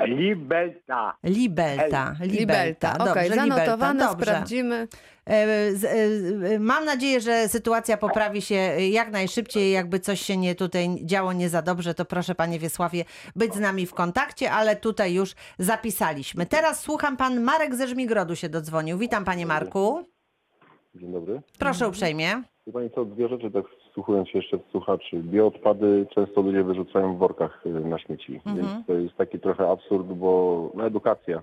Libelta. 0.02 1.18
Libelta. 1.24 2.16
Libelta. 2.22 2.94
Okej, 2.98 3.30
Dobrze, 3.30 3.36
zanotowane. 3.36 4.00
Dobrze. 4.00 4.26
sprawdzimy. 4.26 4.88
E, 5.30 5.32
e, 6.54 6.60
Mam 6.60 6.86
nadzieję, 6.86 7.22
że 7.22 7.48
sytuacja 7.50 7.98
poprawi 7.98 8.42
się 8.42 8.56
jak 8.90 9.12
najszybciej. 9.12 9.72
Jakby 9.72 10.00
coś 10.00 10.22
się 10.22 10.38
nie 10.38 10.56
tutaj 10.56 11.06
działo 11.06 11.34
nie 11.34 11.50
za 11.50 11.62
dobrze, 11.62 11.94
to 11.94 12.06
proszę 12.06 12.36
Panie 12.36 12.60
Wiesławie 12.60 13.06
być 13.36 13.54
z 13.54 13.60
nami 13.60 13.86
w 13.86 13.94
kontakcie, 13.94 14.52
ale 14.52 14.76
tutaj 14.76 15.14
już 15.14 15.36
zapisaliśmy. 15.60 16.46
Teraz 16.46 16.80
słucham 16.82 17.18
Pan 17.18 17.42
Marek 17.42 17.76
ze 17.76 17.88
Żmigrodu 17.88 18.36
się 18.36 18.50
dodzwonił. 18.50 18.98
Witam 18.98 19.26
Panie 19.26 19.46
Marku. 19.46 20.06
Dzień 20.96 21.12
dobry. 21.14 21.42
Proszę 21.60 21.88
uprzejmie. 21.88 22.44
Wie 22.68 22.74
Pani 22.74 22.90
co, 22.96 23.06
dwie 23.06 23.28
rzeczy, 23.28 23.52
tak 23.52 23.64
wsłuchując 23.94 24.30
się 24.30 24.40
jeszcze 24.40 24.58
w 24.58 24.72
słuchaczy. 24.72 25.18
Bioodpady 25.24 26.06
często 26.10 26.42
ludzie 26.42 26.64
wyrzucają 26.64 27.16
w 27.16 27.18
workach 27.18 27.66
y, 27.66 27.70
na 27.70 28.00
śmieci, 28.00 28.36
Mhm. 28.46 28.58
więc 28.58 28.88
to 28.88 28.94
jest 28.94 29.16
taki 29.16 29.40
trochę 29.40 29.70
absurd, 29.70 30.08
bo 30.08 30.70
no, 30.74 30.86
edukacja, 30.86 31.42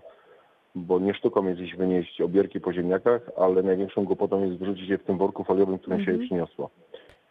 bo 0.75 0.99
nie 0.99 1.15
sztuką 1.15 1.49
jest 1.49 1.61
iść 1.61 1.77
wynieść 1.77 2.21
obierki 2.21 2.61
po 2.61 2.73
ziemniakach, 2.73 3.31
ale 3.37 3.63
największą 3.63 4.05
głupotą 4.05 4.45
jest 4.45 4.59
wrzucić 4.59 4.89
je 4.89 4.99
w 4.99 5.05
tym 5.05 5.19
worku 5.19 5.45
foliowym, 5.45 5.79
którym 5.79 6.05
się 6.05 6.13
je 6.13 6.19
przyniosło. 6.19 6.71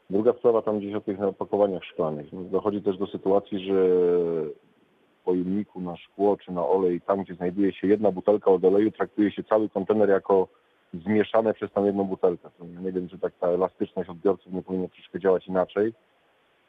Druga 0.10 0.34
sprawa 0.34 0.62
tam 0.62 0.80
gdzieś 0.80 0.94
o 0.96 1.02
tych 1.02 1.22
opakowaniach 1.22 1.84
szklanych. 1.84 2.50
Dochodzi 2.50 2.82
też 2.82 2.98
do 2.98 3.08
sytuacji, 3.08 3.60
że 3.60 3.74
w 3.74 5.24
pojemniku 5.24 5.82
na 5.82 5.98
szkło 5.98 6.38
czy 6.38 6.52
na 6.52 6.68
olej, 6.68 7.02
tam 7.02 7.24
gdzie 7.24 7.36
znajduje 7.36 7.74
się 7.74 7.88
jedna 7.88 8.12
butelka 8.12 8.52
od 8.52 8.66
oleju, 8.66 8.92
traktuje 8.92 9.32
się 9.32 9.44
cały 9.44 9.70
kontener 9.70 10.10
jako 10.10 10.48
zmieszane 10.94 11.54
przez 11.54 11.72
tą 11.72 11.86
jedną 11.86 12.04
butelkę. 12.04 12.50
Nie 12.84 12.92
wiem, 12.92 13.10
czy 13.10 13.20
tak 13.20 13.34
ta 13.40 13.48
elastyczność 13.48 14.10
odbiorców 14.10 14.54
nie 14.54 14.62
powinna 14.62 14.88
troszkę 14.88 15.20
działać 15.20 15.48
inaczej, 15.48 15.94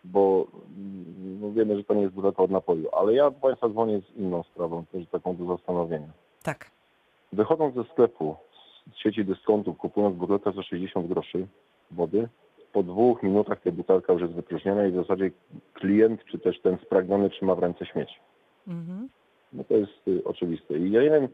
bo 0.05 0.47
mm, 0.77 1.41
no 1.41 1.53
wiemy, 1.53 1.77
że 1.77 1.85
to 1.85 1.95
nie 1.95 2.03
jest 2.03 2.15
butelka 2.15 2.43
od 2.43 2.51
napoju. 2.51 2.89
Ale 2.93 3.15
ja 3.15 3.31
do 3.31 3.41
Państwa 3.41 3.69
dzwonię 3.69 4.01
z 4.01 4.17
inną 4.17 4.43
sprawą, 4.43 4.85
też 4.87 5.07
taką 5.09 5.37
do 5.37 5.57
zastanowienia. 5.57 6.09
Tak. 6.43 6.71
Wychodząc 7.33 7.75
ze 7.75 7.85
sklepu, 7.85 8.37
z 8.95 8.99
sieci 8.99 9.25
dyskontów, 9.25 9.79
kupując 9.79 10.17
butelkę 10.17 10.53
za 10.53 10.63
60 10.63 11.07
groszy 11.07 11.47
wody, 11.91 12.29
po 12.73 12.83
dwóch 12.83 13.23
minutach 13.23 13.61
ta 13.61 13.71
butelka 13.73 14.13
już 14.13 14.23
jest 14.23 14.35
wypróżniona 14.35 14.87
i 14.87 14.93
w 14.93 14.95
zasadzie 14.95 15.31
klient, 15.75 16.25
czy 16.25 16.39
też 16.39 16.61
ten 16.61 16.79
spragniony 16.79 17.31
trzyma 17.31 17.55
w 17.55 17.59
ręce 17.59 17.87
śmieć. 17.87 18.21
Mhm. 18.69 19.09
No 19.53 19.65
to 19.65 19.75
jest 19.77 20.09
y, 20.09 20.25
oczywiste. 20.25 20.79
I 20.79 20.91
ja 20.91 21.03
nie 21.03 21.11
wiem, 21.11 21.29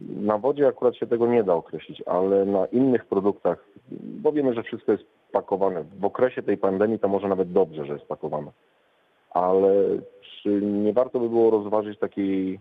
na 0.00 0.38
wodzie 0.38 0.68
akurat 0.68 0.96
się 0.96 1.06
tego 1.06 1.26
nie 1.26 1.44
da 1.44 1.54
określić, 1.54 2.02
ale 2.06 2.44
na 2.44 2.66
innych 2.66 3.06
produktach, 3.06 3.64
bo 4.00 4.32
wiemy, 4.32 4.54
że 4.54 4.62
wszystko 4.62 4.92
jest 4.92 5.04
pakowane. 5.32 5.84
W 6.00 6.04
okresie 6.04 6.42
tej 6.42 6.56
pandemii 6.56 6.98
to 6.98 7.08
może 7.08 7.28
nawet 7.28 7.52
dobrze, 7.52 7.84
że 7.84 7.92
jest 7.92 8.06
pakowane. 8.06 8.50
Ale 9.30 9.72
czy 10.42 10.62
nie 10.62 10.92
warto 10.92 11.20
by 11.20 11.28
było 11.28 11.50
rozważyć 11.50 11.98
takiej, 11.98 12.60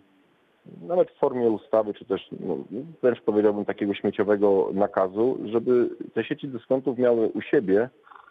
nawet 0.81 1.12
w 1.12 1.19
formie 1.19 1.50
ustawy, 1.50 1.93
czy 1.93 2.05
też 2.05 2.27
no, 2.39 2.57
wręcz 3.01 3.21
powiedziałbym 3.21 3.65
takiego 3.65 3.93
śmieciowego 3.93 4.69
nakazu, 4.74 5.38
żeby 5.45 5.89
te 6.13 6.24
sieci 6.24 6.48
dyskontów 6.48 6.98
miały 6.98 7.27
u 7.27 7.41
siebie 7.41 7.89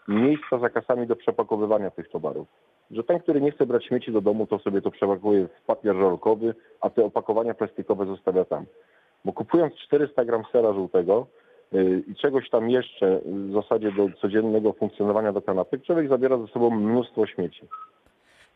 miejsca 0.08 0.58
za 0.58 0.70
kasami 0.70 1.06
do 1.06 1.16
przepakowywania 1.16 1.90
tych 1.90 2.08
towarów 2.08 2.48
że 2.90 3.04
ten, 3.04 3.20
który 3.20 3.40
nie 3.40 3.50
chce 3.50 3.66
brać 3.66 3.84
śmieci 3.84 4.12
do 4.12 4.20
domu, 4.20 4.46
to 4.46 4.58
sobie 4.58 4.82
to 4.82 4.90
przepakuje 4.90 5.48
w 5.48 5.66
papier 5.66 5.96
żelkowy, 5.96 6.54
a 6.80 6.90
te 6.90 7.04
opakowania 7.04 7.54
plastikowe 7.54 8.06
zostawia 8.06 8.44
tam. 8.44 8.64
Bo 9.24 9.32
kupując 9.32 9.74
400 9.74 10.24
gram 10.24 10.42
sera 10.52 10.72
żółtego 10.72 11.26
yy, 11.72 12.02
i 12.06 12.14
czegoś 12.14 12.50
tam 12.50 12.70
jeszcze 12.70 13.20
w 13.24 13.52
zasadzie 13.52 13.92
do 13.92 14.08
codziennego 14.20 14.72
funkcjonowania 14.72 15.32
do 15.32 15.42
kanapy, 15.42 15.80
człowiek 15.80 16.08
zabiera 16.08 16.38
ze 16.38 16.46
sobą 16.46 16.70
mnóstwo 16.70 17.26
śmieci. 17.26 17.66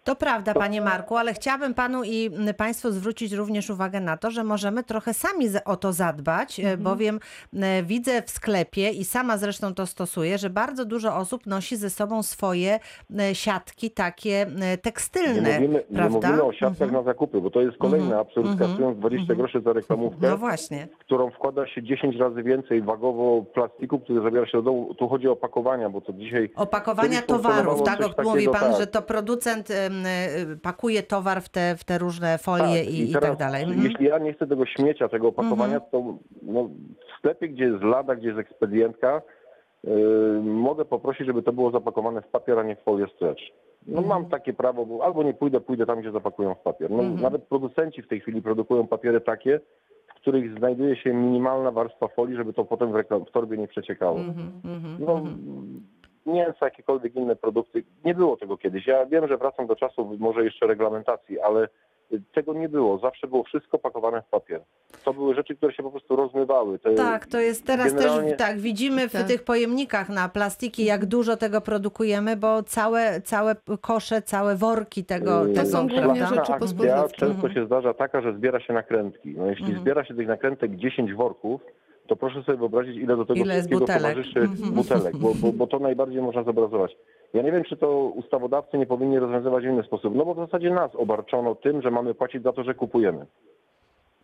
To 0.04 0.16
prawda, 0.16 0.54
panie 0.54 0.80
Marku, 0.80 1.16
ale 1.16 1.35
chciałabym 1.35 1.75
panu 1.75 2.04
i 2.04 2.30
państwu 2.56 2.90
zwrócić 2.92 3.32
również 3.32 3.71
uwagę 3.71 4.00
na 4.00 4.16
to, 4.16 4.30
że 4.30 4.44
możemy 4.44 4.82
trochę 4.82 5.14
sami 5.14 5.47
o 5.64 5.76
to 5.76 5.92
zadbać, 5.92 6.61
e, 6.61 6.76
bowiem 6.76 7.21
e, 7.61 7.82
widzę 7.82 8.23
w 8.23 8.30
sklepie 8.30 8.90
i 8.90 9.04
sama 9.04 9.37
zresztą 9.37 9.75
to 9.75 9.87
stosuję, 9.87 10.38
że 10.38 10.50
bardzo 10.50 10.85
dużo 10.85 11.16
osób 11.16 11.47
nosi 11.47 11.76
ze 11.76 11.90
sobą 11.90 12.23
swoje 12.23 12.80
e, 13.18 13.35
siatki 13.35 13.90
takie 13.90 14.47
tekstylne, 14.82 15.49
Nie 15.49 15.61
mówimy, 15.61 15.85
nie 15.90 16.09
mówimy 16.09 16.42
o 16.42 16.52
siatkach 16.52 16.73
Mhm. 16.88 16.92
na 16.92 17.02
zakupy, 17.02 17.40
bo 17.40 17.50
to 17.50 17.61
jest 17.61 17.76
kolejny 17.78 18.06
Mhm, 18.06 18.21
absurd, 18.21 18.47
mhm, 18.49 18.71
kasując 18.71 18.99
20 18.99 19.23
mhm. 19.23 19.38
groszy 19.38 19.61
za 19.61 19.73
reklamówkę, 19.73 20.28
No 20.30 20.37
właśnie. 20.37 20.88
w 20.97 20.99
którą 20.99 21.30
wkłada 21.30 21.66
się 21.66 21.82
10 21.82 22.16
razy 22.16 22.42
więcej 22.42 22.82
wagowo 22.82 23.42
plastiku, 23.42 23.99
który 24.00 24.23
zabiera 24.23 24.47
się 24.47 24.59
do 24.59 24.62
domu. 24.62 24.94
Tu 24.94 25.09
chodzi 25.09 25.28
o 25.28 25.32
opakowania, 25.32 25.90
bo 25.90 26.00
to 26.00 26.12
dzisiaj 26.12 26.50
Opakowania 26.56 27.23
towarów, 27.23 27.82
tak? 27.82 28.00
mówi 28.00 28.16
takiego, 28.16 28.52
pan, 28.52 28.71
tak. 28.71 28.80
że 28.80 28.87
to 28.87 29.02
producent 29.02 29.68
pakuje 30.62 31.02
towar 31.02 31.42
w 31.42 31.49
te, 31.49 31.76
w 31.76 31.84
te 31.84 31.99
różne 31.99 32.38
folie 32.38 32.84
i, 32.84 33.11
i 33.11 33.12
teraz, 33.12 33.30
tak 33.30 33.38
dalej. 33.38 33.62
Mhm. 33.62 33.82
Jeśli 33.84 34.06
ja 34.06 34.18
nie 34.18 34.32
chcę 34.32 34.46
tego 34.46 34.66
śmiecia, 34.66 35.08
tego 35.08 35.28
opakowania, 35.28 35.80
to 35.80 36.04
no, 36.42 36.64
w 37.08 37.18
sklepie, 37.18 37.49
gdzie 37.49 37.64
jest 37.64 37.82
lada, 37.82 38.14
gdzie 38.16 38.26
jest 38.28 38.38
ekspedientka, 38.40 39.22
yy, 39.84 39.92
mogę 40.44 40.84
poprosić, 40.84 41.26
żeby 41.26 41.42
to 41.42 41.52
było 41.52 41.70
zapakowane 41.70 42.22
w 42.22 42.26
papier, 42.28 42.58
a 42.58 42.62
nie 42.62 42.76
w 42.76 42.82
folię 42.82 43.06
stretch. 43.16 43.42
No 43.87 43.99
Mhm. 44.00 44.08
mam 44.08 44.30
takie 44.30 44.52
prawo, 44.52 44.87
bo 44.87 45.04
albo 45.04 45.22
nie 45.22 45.34
pójdę, 45.34 45.61
pójdę 45.61 45.87
tam, 45.87 46.00
gdzie 46.00 46.12
zapakują 46.12 46.54
w 46.54 46.58
papier. 46.61 46.90
No, 46.90 47.02
Mhm. 47.02 47.20
Nawet 47.20 47.42
producenci 47.42 48.02
w 48.02 48.08
tej 48.08 48.20
chwili 48.20 48.42
produkują 48.42 48.87
papiery 48.87 49.20
takie, 49.20 49.61
w 50.08 50.14
których 50.14 50.58
znajduje 50.58 50.96
się 50.96 51.14
minimalna 51.14 51.70
warstwa 51.70 52.08
folii, 52.08 52.37
żeby 52.37 52.52
to 52.52 52.64
potem 52.64 52.92
w, 52.92 53.26
w 53.28 53.30
torbie 53.30 53.56
nie 53.58 53.68
przeciekało. 53.68 54.18
Mhm, 54.18 54.52
mhm, 54.64 54.96
No, 55.06 55.12
mhm. 55.18 55.37
Mięso, 56.26 56.64
jakiekolwiek 56.64 57.14
inne 57.14 57.36
produkty. 57.36 57.84
Nie 58.04 58.14
było 58.14 58.36
tego 58.36 58.56
kiedyś. 58.56 58.86
Ja 58.86 59.06
wiem, 59.06 59.28
że 59.28 59.36
wracam 59.38 59.66
do 59.66 59.76
czasów 59.76 60.20
może 60.20 60.44
jeszcze 60.44 60.66
reglamentacji, 60.66 61.40
ale 61.40 61.68
tego 62.34 62.54
nie 62.54 62.68
było. 62.68 62.98
Zawsze 62.98 63.26
było 63.26 63.42
wszystko 63.44 63.78
pakowane 63.78 64.22
w 64.22 64.26
papier. 64.26 64.60
To 65.04 65.12
były 65.14 65.34
rzeczy, 65.34 65.56
które 65.56 65.72
się 65.72 65.82
po 65.82 65.90
prostu 65.90 66.16
rozmywały. 66.16 66.78
Te, 66.78 66.94
Tak, 66.94 67.26
to 67.26 67.40
jest 67.40 67.66
teraz 67.66 67.94
generalnie- 67.94 68.28
też, 68.30 68.38
tak, 68.38 68.58
widzimy 68.58 69.08
w 69.08 69.12
Tak. 69.12 69.26
tych 69.26 69.44
pojemnikach 69.44 70.08
na 70.08 70.28
plastiki, 70.28 70.84
jak 70.84 71.06
dużo 71.06 71.36
tego 71.36 71.60
produkujemy, 71.60 72.36
bo 72.36 72.62
całe, 72.62 73.20
całe 73.20 73.56
kosze, 73.80 74.22
całe 74.22 74.56
worki 74.56 75.04
tego, 75.04 75.46
Yy, 75.46 75.54
tego 75.54 75.66
są 75.68 75.78
głównie 75.78 75.98
prawda? 76.02 76.26
rzeczy 76.26 76.40
akcja 76.40 76.58
pospoliwki. 76.58 77.10
często 77.16 77.26
Mhm. 77.26 77.54
się 77.54 77.66
zdarza 77.66 77.94
taka, 77.94 78.20
że 78.20 78.32
zbiera 78.34 78.60
się 78.60 78.72
nakrętki. 78.72 79.34
No, 79.36 79.46
jeśli 79.46 79.64
Mhm. 79.64 79.80
zbiera 79.82 80.04
się 80.04 80.14
tych 80.14 80.26
nakrętek 80.28 80.76
10 80.76 81.14
worków, 81.14 81.60
to 82.06 82.16
proszę 82.16 82.42
sobie 82.42 82.59
wyobrazić, 82.59 82.97
ile 82.97 83.16
do 83.16 83.25
tego 83.25 83.40
Ile 83.40 83.54
wszystkiego 83.54 83.80
butelek. 83.80 84.02
towarzyszy 84.02 84.40
Mhm. 84.40 84.73
butelek, 84.75 85.16
bo, 85.16 85.35
bo, 85.35 85.52
bo 85.52 85.66
to 85.66 85.78
najbardziej 85.88 86.23
można 86.23 86.42
zobrazować. 86.42 86.97
Ja 87.35 87.42
nie 87.42 87.52
wiem, 87.52 87.64
czy 87.64 87.76
to 87.76 87.99
ustawodawcy 88.04 88.78
nie 88.78 88.87
powinni 88.87 89.18
rozwiązywać 89.18 89.64
w 89.64 89.68
inny 89.68 89.82
sposób, 89.82 90.14
no 90.14 90.25
bo 90.25 90.35
w 90.35 90.37
zasadzie 90.47 90.71
nas 90.71 90.90
obarczono 90.94 91.54
tym, 91.54 91.82
że 91.82 91.90
mamy 91.90 92.14
płacić 92.14 92.42
za 92.42 92.52
to, 92.52 92.64
że 92.64 92.75
kupujemy. 92.75 93.26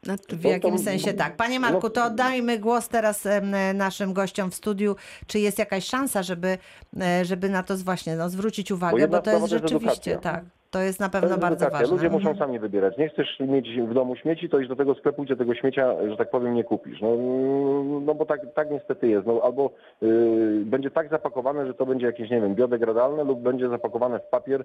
Znaczy, 0.02 0.36
W 0.36 0.42
to- 0.42 0.48
jakim 0.48 0.72
to- 0.72 0.78
sensie 0.78 1.12
tak? 1.14 1.36
Panie 1.36 1.60
Marku, 1.60 1.80
no- 1.82 1.90
to 1.90 2.04
oddajmy 2.04 2.58
głos 2.58 2.88
teraz 2.88 3.28
naszym 3.74 4.12
gościom 4.12 4.50
w 4.50 4.54
studiu. 4.54 4.96
Czy 5.26 5.38
jest 5.38 5.58
jakaś 5.58 5.84
szansa, 5.84 6.22
żeby, 6.22 6.58
e, 7.00 7.24
żeby 7.24 7.48
na 7.48 7.62
to 7.62 7.76
właśnie 7.76 8.16
no, 8.16 8.28
zwrócić 8.28 8.70
uwagę, 8.72 9.00
jedna 9.00 9.18
bo 9.18 9.22
to 9.24 9.30
jest 9.30 9.48
rzeczywiście, 9.48 10.16
tak. 10.18 10.44
To 10.70 10.80
jest 10.80 11.00
na 11.00 11.08
pewno 11.08 11.38
bardzo 11.38 11.70
ważne. 11.70 11.96
Ludzie 11.96 12.10
muszą 12.10 12.28
Mhm. 12.30 12.36
sami 12.38 12.58
wybierać. 12.58 12.98
Nie 12.98 13.08
chcesz 13.08 13.40
mieć 13.40 13.80
w 13.80 13.94
domu 13.94 14.16
śmieci, 14.16 14.48
to 14.48 14.58
idź 14.58 14.68
do 14.68 14.76
tego 14.76 14.94
sklepu, 14.94 15.22
gdzie 15.22 15.36
tego 15.36 15.54
śmiecia, 15.54 15.94
że 16.10 16.16
tak 16.16 16.30
powiem, 16.30 16.54
nie 16.54 16.64
kupisz. 16.64 17.00
No, 17.00 17.08
no 18.00 18.14
bo 18.14 18.26
tak, 18.26 18.40
tak 18.54 18.70
niestety 18.70 19.08
jest. 19.08 19.26
No, 19.26 19.40
albo 19.42 19.70
y, 20.02 20.62
będzie 20.64 20.90
tak 20.90 21.08
zapakowane, 21.10 21.66
że 21.66 21.74
to 21.74 21.86
będzie 21.86 22.06
jakieś, 22.06 22.30
nie 22.30 22.40
wiem, 22.40 22.54
biodegradalne 22.54 23.24
lub 23.24 23.40
będzie 23.40 23.68
zapakowane 23.68 24.18
w 24.18 24.28
papier, 24.28 24.64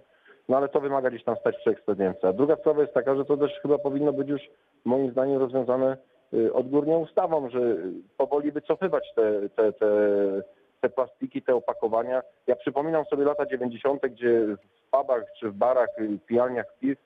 no 0.50 0.57
ale 0.57 0.69
to 0.69 0.81
wymaga 0.81 1.10
gdzieś 1.10 1.24
tam 1.24 1.36
stać 1.36 1.57
przy 1.57 1.69
ekspediencji. 1.69 2.27
A 2.29 2.33
druga 2.33 2.55
sprawa 2.55 2.81
jest 2.81 2.93
taka, 2.93 3.15
że 3.15 3.25
to 3.25 3.38
też 3.38 3.51
chyba 3.62 3.77
powinno 3.77 4.13
być 4.13 4.29
już 4.29 4.41
moim 4.86 5.12
zdaniem 5.12 5.39
rozwiązane 5.39 5.98
y, 6.33 6.53
odgórnie 6.53 6.98
ustawą, 6.98 7.50
że 7.50 7.60
powoli 8.17 8.51
wycofywać 8.51 9.03
te, 9.15 9.50
te, 9.50 9.74
te, 9.74 9.88
te 10.83 10.89
plastiki, 10.89 11.41
te 11.41 11.55
opakowania. 11.55 12.21
Ja 12.47 12.55
przypominam 12.55 13.05
sobie 13.05 13.23
lata 13.25 13.45
90., 13.45 14.01
gdzie 14.01 14.39
w 14.39 14.91
pubach 14.91 15.23
czy 15.39 15.49
w 15.49 15.53
barach, 15.53 15.89
y, 15.99 16.19
pijalniach 16.27 16.65
piw 16.79 16.97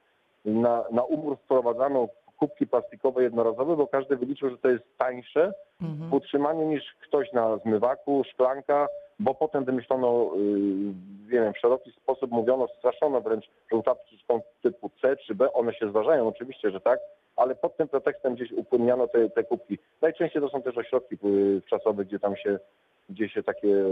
na, 0.46 0.84
na 0.92 1.04
umór 1.04 1.38
wprowadzano 1.38 2.08
kubki 2.40 2.68
plastikowe 2.68 3.24
jednorazowe, 3.24 3.76
bo 3.76 3.88
każdy 3.88 4.16
wyliczył, 4.18 4.50
że 4.50 4.58
to 4.58 4.70
jest 4.70 4.98
tańsze 4.98 5.54
w 5.82 5.84
Mhm. 5.84 6.14
utrzymaniu 6.14 6.68
niż 6.70 6.84
ktoś 7.02 7.34
na 7.34 7.58
zmywaku, 7.58 8.24
szklanka, 8.32 8.88
bo 9.20 9.34
potem 9.36 9.66
wymyślono, 9.66 10.32
yy, 10.36 10.94
nie 11.34 11.40
wiem, 11.42 11.54
w 11.54 11.58
szeroki 11.58 11.92
sposób 11.92 12.32
mówiono, 12.32 12.68
straszono 12.68 13.22
wręcz 13.22 13.50
żółtaczki 13.72 14.24
są 14.28 14.42
typu 14.64 14.90
C 15.02 15.18
czy 15.18 15.36
B, 15.36 15.54
one 15.54 15.74
się 15.74 15.90
zdarzają 15.90 16.28
oczywiście, 16.28 16.72
że 16.72 16.82
tak, 16.82 17.00
ale 17.36 17.56
pod 17.56 17.78
tym 17.78 17.88
pretekstem 17.88 18.36
gdzieś 18.36 18.52
upłynniano 18.52 19.08
te, 19.08 19.30
te 19.30 19.44
kubki. 19.44 19.78
Najczęściej 20.02 20.42
to 20.42 20.50
są 20.50 20.62
też 20.62 20.78
ośrodki 20.78 21.18
yy, 21.24 21.62
wczasowe, 21.62 22.06
gdzie 22.06 22.20
tam 22.20 22.36
się 22.36 22.60
gdzie 23.10 23.30
się 23.30 23.44
takie 23.44 23.84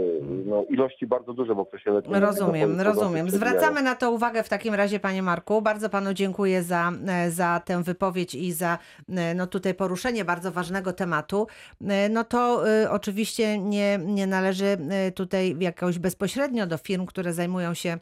no, 0.46 0.64
ilości 0.70 1.06
bardzo 1.06 1.32
duże 1.32 1.54
w 1.54 1.58
okresie 1.58 1.90
letnim. 1.90 2.14
Rozumiem, 2.14 2.80
rozumiem. 2.80 3.30
Zwracamy 3.30 3.82
na 3.82 3.94
to 3.94 4.10
uwagę 4.10 4.42
w 4.42 4.48
takim 4.48 4.74
razie, 4.74 5.00
panie 5.00 5.22
Marku. 5.22 5.62
Bardzo 5.62 5.90
panu 5.90 6.14
dziękuję 6.14 6.62
za, 6.62 6.92
e, 7.08 7.30
za 7.30 7.60
tę 7.64 7.82
wypowiedź 7.82 8.34
i 8.34 8.52
za 8.52 8.78
e, 9.08 9.34
no, 9.34 9.46
tutaj 9.46 9.74
poruszenie 9.74 10.24
bardzo 10.24 10.52
ważnego 10.52 10.92
tematu. 10.92 11.46
E, 11.88 12.08
No 12.08 12.24
to 12.24 12.68
e, 12.68 12.90
oczywiście 12.90 13.58
nie, 13.58 13.98
nie 13.98 14.26
należy 14.26 14.76
tutaj 15.14 15.56
jakoś 15.60 15.98
bezpośrednio 15.98 16.66
do 16.66 16.78
firm, 16.78 17.06
które 17.06 17.32
zajmują 17.32 17.74
się 17.74 17.98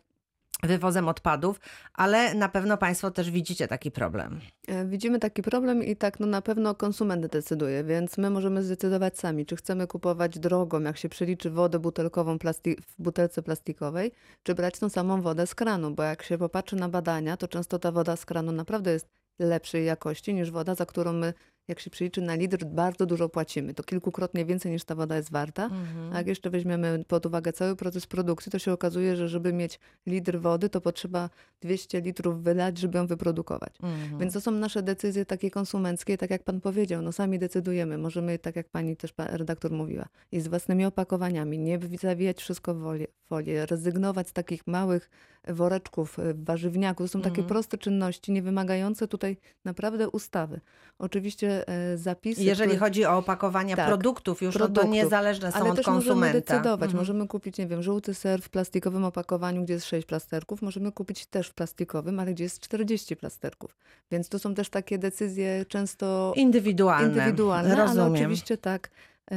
wywozem 0.67 1.09
odpadów, 1.09 1.61
ale 1.95 2.35
na 2.35 2.49
pewno 2.49 2.77
państwo 2.77 3.11
też 3.11 3.31
widzicie 3.31 3.69
taki 3.69 3.91
problem. 3.91 4.41
E, 4.69 4.85
Widzimy 4.85 5.19
taki 5.19 5.43
problem 5.43 5.85
i 5.85 5.97
tak 5.97 6.21
no 6.21 6.27
na 6.27 6.43
pewno 6.43 6.75
konsument 6.75 7.27
decyduje, 7.27 7.85
więc 7.85 8.19
my 8.19 8.31
możemy 8.31 8.63
zdecydować 8.63 9.19
sami, 9.19 9.47
czy 9.47 9.57
chcemy 9.57 9.87
kupować 9.87 10.39
drogą, 10.39 10.81
jak 10.81 10.97
się 10.97 11.09
przeliczy 11.09 11.51
wodę 11.51 11.79
butelkową 11.79 12.39
w 12.65 13.03
butelce 13.03 13.43
plastikowej, 13.43 14.13
czy 14.43 14.55
brać 14.55 14.79
tą 14.79 14.89
samą 14.89 15.23
wodę 15.23 15.47
z 15.47 15.55
kranu, 15.55 15.91
bo 15.91 16.03
jak 16.03 16.23
się 16.23 16.39
popatrzy 16.39 16.77
na 16.77 16.89
badania, 16.89 17.37
to 17.37 17.49
często 17.49 17.79
ta 17.79 17.93
woda 17.93 18.17
z 18.17 18.27
kranu 18.27 18.53
naprawdę 18.53 18.93
jest 18.93 19.09
lepszej 19.39 19.85
jakości 19.85 20.35
niż 20.35 20.51
woda, 20.51 20.75
za 20.75 20.87
którą 20.87 21.13
my, 21.13 21.35
jak 21.69 21.81
się 21.81 21.91
przeliczy 21.91 22.21
na 22.23 22.35
litr, 22.35 22.65
bardzo 22.65 23.07
dużo 23.07 23.29
płacimy. 23.29 23.75
To 23.75 23.83
kilkukrotnie 23.83 24.45
więcej 24.45 24.73
niż 24.73 24.85
ta 24.85 24.95
woda 24.95 25.17
jest 25.17 25.31
warta. 25.33 25.71
A 26.13 26.19
jak 26.19 26.27
jeszcze 26.27 26.51
weźmiemy 26.51 27.05
pod 27.09 27.27
uwagę 27.27 27.53
cały 27.53 27.77
proces 27.77 28.07
produkcji, 28.07 28.53
to 28.53 28.59
się 28.59 28.73
okazuje, 28.73 29.17
że 29.17 29.29
żeby 29.29 29.53
mieć 29.53 29.81
litr 30.07 30.39
wody, 30.39 30.69
to 30.69 30.81
potrzeba 30.81 31.31
200 31.61 32.01
litrów 32.01 32.43
wylać, 32.43 32.79
żeby 32.79 32.99
ją 32.99 33.07
wyprodukować. 33.07 33.75
Mhm. 33.83 34.19
Więc 34.19 34.35
to 34.35 34.41
są 34.41 34.51
nasze 34.51 34.83
decyzje 34.83 35.27
takie 35.27 35.51
konsumenckie, 35.51 36.19
tak 36.19 36.31
jak 36.31 36.43
pan 36.43 36.61
powiedział, 36.61 37.03
no 37.03 37.13
sami 37.13 37.39
decydujemy. 37.39 37.99
Możemy, 37.99 38.39
tak 38.39 38.57
jak 38.57 38.69
pani 38.69 38.97
też 38.97 39.15
redaktor 39.19 39.71
mówiła, 39.71 40.09
i 40.33 40.41
z 40.41 40.49
własnymi 40.49 40.85
opakowaniami, 40.85 41.59
nie 41.59 41.79
zawijać 42.01 42.41
wszystko 42.41 42.75
w 42.75 42.85
folię, 43.25 43.67
rezygnować 43.67 44.29
z 44.29 44.33
takich 44.33 44.67
małych 44.67 45.11
woreczków, 45.49 46.19
y, 46.19 46.35
warzywniaków. 46.35 47.07
To 47.07 47.13
są 47.13 47.19
takie 47.23 47.43
Mhm. 47.43 47.49
proste 47.49 47.79
czynności, 47.79 48.33
nie 48.33 48.43
wymagające 48.43 49.09
tutaj 49.09 49.37
naprawdę 49.65 50.09
ustawy. 50.09 50.61
Oczywiście 50.99 51.54
e, 51.67 51.97
zapisy... 51.97 52.43
Jeżeli 52.45 52.71
które- 52.71 52.81
chodzi 52.87 53.05
o 53.05 53.19
opakowania 53.19 53.77
Tak, 53.77 53.87
produktów, 53.87 54.43
już 54.43 54.55
no 54.55 54.59
to 54.59 54.65
produktów. 54.65 54.93
niezależne 54.93 55.53
są 55.53 55.59
ale 55.59 55.71
od 55.71 55.77
też 55.77 55.85
konsumenta. 55.87 56.15
możemy 56.15 56.33
decydować. 56.41 56.89
Mhm. 56.89 56.97
Możemy 56.97 57.27
kupić, 57.29 57.59
nie 57.59 57.67
wiem, 57.67 57.83
żółty 57.83 58.15
ser 58.15 58.43
w 58.43 58.49
plastikowym 58.49 59.05
opakowaniu, 59.05 59.63
gdzie 59.65 59.75
jest 59.75 59.87
6 59.87 60.07
plasterków. 60.07 60.63
Możemy 60.63 60.93
kupić 60.93 61.27
też 61.27 61.49
w 61.49 61.55
plastikowym, 61.55 62.21
ale 62.21 62.35
gdzie 62.35 62.45
jest 62.45 62.61
40 62.61 63.17
plasterków. 63.17 63.77
Więc 64.11 64.29
to 64.29 64.39
są 64.39 64.55
też 64.55 64.69
takie 64.71 64.99
decyzje 64.99 65.65
często 65.69 66.33
Indywidualne. 66.37 67.09
indywidualne, 67.09 67.73
ale 67.73 67.83
Rozumiem. 67.87 68.13
oczywiście 68.13 68.59
tak. 68.59 68.91
e, 69.31 69.37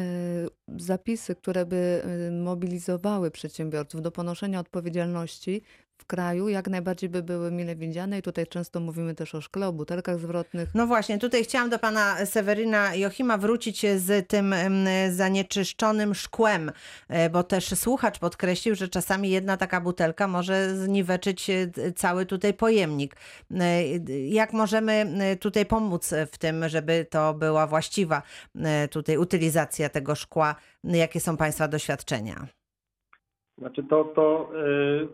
Zapisy, 0.77 1.36
które 1.36 1.65
by 1.65 2.01
e, 2.27 2.32
mobilizowały 2.32 3.32
przedsiębiorców 3.32 4.01
do 4.01 4.12
ponoszenia 4.12 4.60
odpowiedzialności 4.60 5.62
w 5.97 6.05
kraju, 6.05 6.49
jak 6.49 6.67
najbardziej 6.67 7.10
by 7.10 7.23
były 7.23 7.51
mile 7.51 7.75
widziane. 7.75 8.19
I 8.19 8.21
tutaj 8.21 8.47
często 8.47 8.79
mówimy 8.79 9.15
też 9.15 9.36
o 9.36 9.41
szkle, 9.41 9.67
o 9.67 9.73
butelkach 9.73 10.19
zwrotnych. 10.19 10.69
No 10.75 10.88
właśnie, 10.88 11.17
tutaj 11.17 11.43
chciałam 11.43 11.69
do 11.69 11.79
pana 11.79 12.25
Seweryna 12.25 12.95
Jochima 12.95 13.38
wrócić 13.38 13.86
z 13.97 14.27
tym 14.27 14.55
zanieczyszczonym 15.12 16.15
szkłem, 16.15 16.71
e, 17.07 17.29
bo 17.29 17.43
też 17.43 17.65
słuchacz 17.67 18.19
podkreślił, 18.19 18.75
że 18.75 18.88
czasami 18.88 19.29
jedna 19.29 19.57
taka 19.57 19.81
butelka 19.81 20.27
może 20.27 20.75
zniweczyć 20.75 21.49
e, 21.49 21.67
cały 21.95 22.25
tutaj 22.25 22.53
pojemnik. 22.53 23.15
E, 23.51 23.83
Jak 24.27 24.53
możemy 24.53 25.05
tutaj 25.39 25.65
pomóc 25.65 26.13
w 26.31 26.38
tym, 26.38 26.69
żeby 26.69 27.05
to 27.10 27.33
była 27.33 27.67
właściwa 27.67 28.21
tutaj 28.91 29.17
utylizacja 29.17 29.89
tego 29.89 30.15
szkła? 30.15 30.55
Jakie 30.83 31.19
są 31.19 31.38
państwa 31.38 31.67
doświadczenia? 31.67 32.47
Znaczy 33.57 33.83
to, 33.83 34.03
to 34.03 34.49
y, 34.55 35.07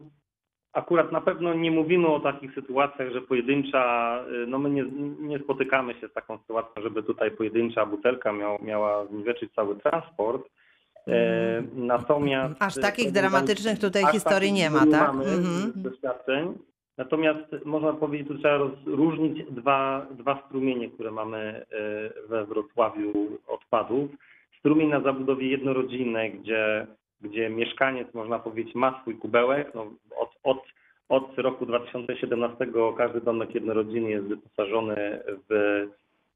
akurat 0.73 1.11
na 1.11 1.21
pewno 1.21 1.53
nie 1.53 1.71
mówimy 1.71 2.07
o 2.07 2.19
takich 2.19 2.53
sytuacjach, 2.53 3.11
że 3.11 3.21
pojedyncza, 3.21 4.19
y, 4.43 4.47
no 4.47 4.59
my 4.59 4.69
nie, 4.69 4.85
nie 5.19 5.39
spotykamy 5.39 5.93
się 5.93 6.07
z 6.07 6.13
taką 6.13 6.37
sytuacją, 6.37 6.83
żeby 6.83 7.03
tutaj 7.03 7.31
pojedyncza 7.31 7.85
butelka 7.85 8.33
miał, 8.33 8.57
miała 8.61 9.05
zniweczyć 9.05 9.53
cały 9.53 9.75
transport. 9.75 10.49
E, 11.07 11.63
natomiast 11.75 12.55
Aż 12.59 12.75
takich 12.75 13.07
e, 13.07 13.11
dramatycznych 13.11 13.79
tutaj 13.79 14.03
historii 14.11 14.49
takich 14.49 14.63
nie 14.63 14.69
ma, 14.69 14.79
tak? 14.79 15.07
mamy 15.13 15.25
Mhm. 15.25 15.71
doświadczeń. 15.75 16.53
Natomiast 16.97 17.65
można 17.65 17.93
powiedzieć, 17.93 18.27
tu 18.27 18.37
trzeba 18.37 18.57
rozróżnić 18.57 19.43
dwa, 19.51 20.07
dwa 20.11 20.43
strumienie, 20.45 20.89
które 20.89 21.11
mamy 21.11 21.65
we 22.29 22.45
Wrocławiu 22.45 23.13
odpadów. 23.47 24.09
Strumień 24.59 24.89
na 24.89 25.01
zabudowie 25.01 25.47
jednorodzinnej, 25.47 26.33
gdzie, 26.39 26.87
gdzie 27.23 27.49
mieszkaniec, 27.49 28.13
można 28.13 28.39
powiedzieć, 28.39 28.75
ma 28.75 29.01
swój 29.01 29.17
kubełek. 29.17 29.71
No, 29.75 29.91
od, 30.17 30.29
od, 30.43 30.63
od 31.09 31.37
roku 31.37 31.65
2017 31.65 32.67
każdy 32.97 33.21
domek 33.21 33.55
jednorodzinny 33.55 34.09
jest 34.09 34.27
wyposażony 34.27 35.19
w, 35.49 35.53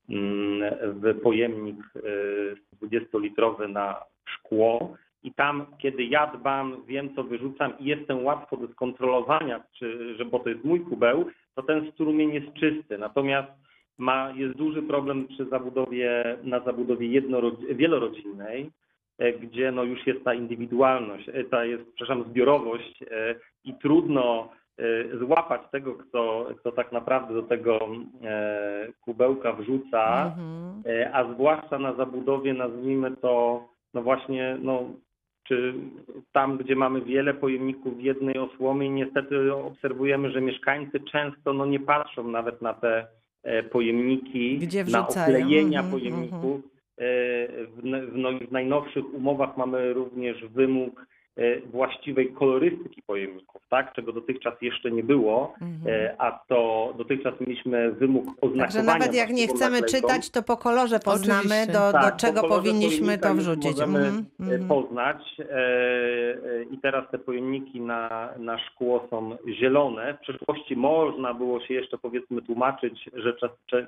mm, 0.10 0.76
w 0.82 1.22
pojemnik 1.22 1.78
e, 1.96 2.86
20-litrowy 2.86 3.70
na 3.70 3.96
szkło 4.26 4.98
i 5.24 5.34
tam, 5.34 5.66
kiedy 5.78 6.04
ja 6.04 6.28
dbam, 6.28 6.84
wiem 6.86 7.16
co 7.16 7.24
wyrzucam 7.24 7.80
i 7.80 7.86
jestem 7.86 8.26
łatwo 8.26 8.58
do 8.58 8.68
skontrolowania, 8.68 9.64
czy, 9.74 10.16
że, 10.16 10.26
bo 10.26 10.40
to 10.40 10.50
jest 10.50 10.64
mój 10.64 10.82
kubeł, 10.82 11.26
to 11.56 11.64
ten 11.64 11.92
strumień 11.92 12.34
jest 12.34 12.54
czysty. 12.54 12.98
Natomiast 12.98 13.52
ma, 13.98 14.34
jest 14.36 14.58
duży 14.58 14.82
problem 14.82 15.28
przy 15.28 15.46
zabudowie, 15.46 16.38
na 16.44 16.60
zabudowie 16.60 17.22
jednorodzi- 17.22 17.76
wielorodzinnej, 17.76 18.70
gdzie 19.42 19.72
no 19.72 19.84
już 19.84 20.08
jest 20.08 20.24
ta 20.24 20.34
indywidualność, 20.34 21.30
e, 21.34 21.44
ta 21.44 21.66
jest, 21.66 21.84
przepraszam, 21.96 22.24
zbiorowość 22.30 23.04
e, 23.12 23.36
i 23.64 23.74
trudno 23.74 24.50
e, 24.80 25.18
złapać 25.18 25.62
tego, 25.72 25.94
kto, 25.96 26.48
kto 26.60 26.72
tak 26.72 26.92
naprawdę 26.92 27.34
do 27.34 27.44
tego 27.44 27.80
e, 28.24 28.88
kubełka 29.02 29.54
wrzuca, 29.54 30.26
Mhm. 30.26 30.84
E, 30.86 31.16
a 31.16 31.34
zwłaszcza 31.34 31.80
na 31.80 31.94
zabudowie, 31.94 32.54
nazwijmy 32.54 33.16
to, 33.16 33.64
no 33.94 34.02
właśnie, 34.02 34.58
no, 34.62 34.84
czy 35.44 35.74
tam, 36.32 36.58
gdzie 36.58 36.76
mamy 36.76 37.02
wiele 37.02 37.34
pojemników 37.34 37.98
w 37.98 38.02
jednej 38.02 38.38
osłomie, 38.38 38.90
niestety 38.90 39.54
obserwujemy, 39.56 40.32
że 40.32 40.42
mieszkańcy 40.42 41.00
często 41.00 41.54
no, 41.54 41.66
nie 41.66 41.80
patrzą 41.80 42.28
nawet 42.28 42.62
na 42.62 42.74
te 42.74 43.08
e, 43.44 43.64
pojemniki, 43.64 44.60
na 44.92 45.08
oklejenia 45.08 45.80
Mhm, 45.80 45.92
pojemników. 45.92 46.60
E, 46.60 46.62
W, 46.62 46.77
w, 46.98 47.80
no, 48.14 48.30
w 48.48 48.52
najnowszych 48.52 49.14
umowach 49.14 49.58
mamy 49.58 49.94
również 49.94 50.46
wymóg 50.46 51.06
e, 51.38 51.60
właściwej 51.62 52.34
kolorystyki 52.34 53.02
pojemników, 53.02 53.62
tak? 53.70 53.94
czego 53.94 54.14
dotychczas 54.14 54.54
jeszcze 54.62 54.92
nie 54.92 55.04
było, 55.04 55.54
Mhm. 55.62 55.96
e, 56.06 56.16
a 56.22 56.32
to 56.48 56.94
dotychczas 56.98 57.34
mieliśmy 57.42 57.92
wymóg 57.92 58.26
oznakowania. 58.28 58.64
Także 58.64 58.84
nawet 58.84 59.16
jak 59.16 59.30
nie 59.30 59.48
chcemy 59.48 59.82
naklejką. 59.82 60.08
czytać, 60.08 60.30
to 60.30 60.44
po 60.44 60.58
kolorze 60.58 61.00
poznamy, 61.00 61.68
do, 61.68 61.92
Tak, 61.92 62.06
do 62.06 62.12
po 62.12 62.18
czego 62.18 62.42
kolorze 62.42 62.56
powinniśmy 62.62 63.18
to 63.18 63.34
wrzucić. 63.34 63.72
Możemy 63.72 64.00
Mhm, 64.00 64.26
e, 64.40 64.44
mhm. 64.44 64.68
poznać 64.68 65.36
i 66.72 66.78
teraz 66.78 67.12
te 67.12 67.18
pojemniki 67.20 67.82
na, 67.82 68.30
na 68.40 68.60
szkło 68.60 69.08
są 69.10 69.38
zielone. 69.60 70.14
W 70.14 70.20
przeszłości 70.20 70.76
można 70.76 71.34
było 71.34 71.60
się 71.62 71.74
jeszcze 71.74 71.98
powiedzmy 71.98 72.42
tłumaczyć, 72.42 73.10
że 73.14 73.34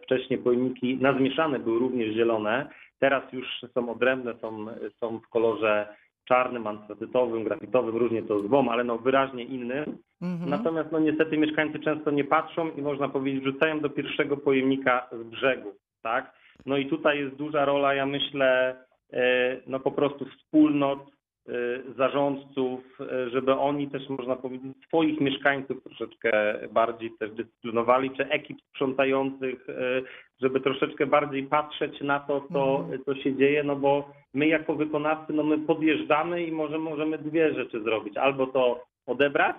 wcześniej 0.04 0.40
pojemniki 0.40 0.98
na 1.02 1.14
zmieszane 1.18 1.60
były 1.60 1.80
również 1.80 2.16
zielone. 2.16 2.70
Teraz 3.00 3.34
już 3.34 3.48
są 3.74 3.92
odrębne, 3.92 4.34
są, 4.42 4.66
są 5.00 5.20
w 5.20 5.30
kolorze 5.30 5.96
czarnym, 6.30 6.68
antracytowym, 6.68 7.44
grafitowym, 7.44 7.98
różnie 7.98 8.24
to 8.24 8.40
zwą, 8.40 8.72
ale 8.72 8.84
no 8.84 8.98
wyraźnie 8.98 9.44
innym. 9.44 9.98
Mhm. 10.22 10.50
Natomiast 10.50 10.92
no 10.92 11.00
niestety 11.00 11.38
mieszkańcy 11.38 11.80
często 11.80 12.12
nie 12.12 12.24
patrzą 12.24 12.72
i 12.72 12.82
można 12.82 13.10
powiedzieć, 13.10 13.44
rzucają 13.44 13.80
do 13.80 13.90
pierwszego 13.90 14.38
pojemnika 14.38 15.10
z 15.12 15.24
brzegu, 15.24 15.74
tak? 16.04 16.34
No 16.66 16.78
i 16.78 16.86
tutaj 16.86 17.20
jest 17.20 17.36
duża 17.36 17.66
rola, 17.66 17.94
ja 17.94 18.06
myślę, 18.06 18.76
e, 19.14 19.58
no 19.68 19.80
po 19.80 19.92
prostu 19.92 20.26
wspólnot, 20.26 21.00
zarządców, 21.98 23.02
e, 23.02 23.30
żeby 23.30 23.54
oni 23.54 23.88
też, 23.88 24.10
można 24.10 24.36
powiedzieć, 24.36 24.72
swoich 24.88 25.22
mieszkańców 25.22 25.84
troszeczkę 25.84 26.32
bardziej 26.72 27.12
też 27.20 27.32
dyscyplinowali, 27.32 28.12
czy 28.12 28.30
ekip 28.30 28.58
sprzątających, 28.62 29.70
e, 29.70 29.74
żeby 30.42 30.62
troszeczkę 30.62 31.06
bardziej 31.06 31.44
patrzeć 31.44 32.02
na 32.02 32.20
to, 32.20 32.42
co, 32.54 32.80
Mhm. 32.80 33.04
co 33.06 33.16
się 33.16 33.36
dzieje, 33.36 33.64
no 33.64 33.76
bo 33.76 34.10
my 34.34 34.48
jako 34.48 34.76
wykonawcy, 34.76 35.34
no 35.34 35.44
my 35.44 35.58
podjeżdżamy 35.58 36.44
i 36.44 36.52
może 36.52 36.78
możemy 36.80 37.18
dwie 37.18 37.54
rzeczy 37.54 37.82
zrobić. 37.84 38.18
Albo 38.18 38.48
to 38.48 38.84
odebrać, 39.06 39.56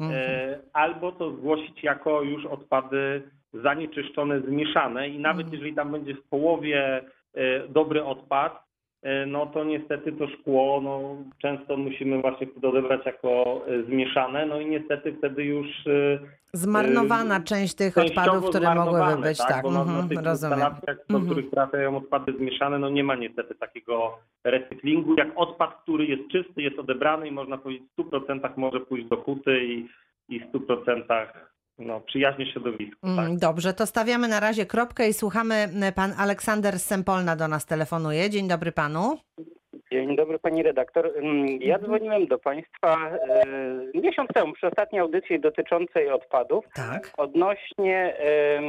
Mhm. 0.00 0.60
albo 0.72 1.12
to 1.12 1.30
zgłosić 1.32 1.82
jako 1.82 2.22
już 2.22 2.46
odpady 2.46 3.22
zanieczyszczone, 3.52 4.40
zmieszane 4.40 5.08
i 5.08 5.18
nawet 5.18 5.46
Mhm. 5.46 5.52
jeżeli 5.54 5.74
tam 5.74 5.92
będzie 5.92 6.14
w 6.14 6.28
połowie 6.28 7.04
dobry 7.68 8.04
odpad, 8.04 8.69
no 9.26 9.46
to 9.46 9.64
niestety 9.64 10.12
to 10.12 10.28
szkło, 10.28 10.80
no 10.80 11.16
często 11.38 11.76
musimy 11.76 12.20
właśnie 12.20 12.46
odebrać 12.62 13.06
jako 13.06 13.60
e, 13.68 13.82
zmieszane, 13.82 14.46
no 14.46 14.60
i 14.60 14.66
niestety 14.66 15.12
wtedy 15.18 15.44
już 15.44 15.66
e, 15.86 16.18
Zmarnowana 16.52 17.40
część 17.40 17.74
tych 17.74 17.98
odpadów, 17.98 18.48
które 18.50 18.74
mogłyby 18.74 19.22
być. 19.22 19.38
tak? 19.38 19.48
Tak, 19.48 19.62
Bo 19.62 19.70
na, 19.70 19.84
na 19.84 19.90
mhm, 19.90 20.08
tych 20.08 20.22
rozumiem. 20.22 20.58
do 21.08 21.16
Mhm. 21.16 21.24
których 21.30 21.50
trafiają 21.50 21.96
odpady 21.96 22.32
zmieszane, 22.38 22.78
no 22.78 22.88
nie 22.88 23.04
ma 23.04 23.14
niestety 23.14 23.54
takiego 23.54 24.18
recyklingu. 24.44 25.14
Jak 25.18 25.28
odpad, 25.36 25.82
który 25.82 26.06
jest 26.06 26.22
czysty, 26.32 26.62
jest 26.62 26.78
odebrany 26.78 27.28
i 27.28 27.32
można 27.32 27.58
powiedzieć 27.58 27.88
w 27.98 28.02
100% 28.02 28.50
może 28.56 28.80
pójść 28.80 29.06
do 29.08 29.16
huty 29.16 29.64
i, 29.64 29.88
i 30.28 30.40
w 30.40 30.52
100% 30.52 31.02
no, 31.80 32.00
przyjaźnie 32.00 32.52
środowisku. 32.52 33.00
Tak? 33.00 33.10
Mm, 33.26 33.38
Dobrze, 33.38 33.74
to 33.74 33.86
stawiamy 33.86 34.28
na 34.28 34.40
razie 34.40 34.66
kropkę 34.66 35.08
i 35.08 35.12
słuchamy. 35.12 35.68
Pan 35.94 36.12
Aleksander 36.18 36.78
z 36.78 36.84
Sempolna 36.84 37.36
do 37.36 37.48
nas 37.48 37.66
telefonuje. 37.66 38.30
Dzień 38.30 38.48
dobry 38.48 38.72
panu. 38.72 39.18
Dzień 39.92 40.16
dobry 40.16 40.38
pani 40.38 40.62
redaktor. 40.62 41.12
Mm, 41.16 41.46
Ja 41.60 41.78
dzwoniłem 41.78 42.26
do 42.26 42.38
państwa 42.38 43.10
e, 43.28 43.44
miesiąc 43.94 44.28
temu 44.34 44.52
przy 44.52 44.66
ostatniej 44.66 45.00
audycji 45.00 45.40
dotyczącej 45.40 46.10
odpadów 46.10 46.64
Tak. 46.74 47.10
odnośnie 47.16 48.16
em, 48.18 48.64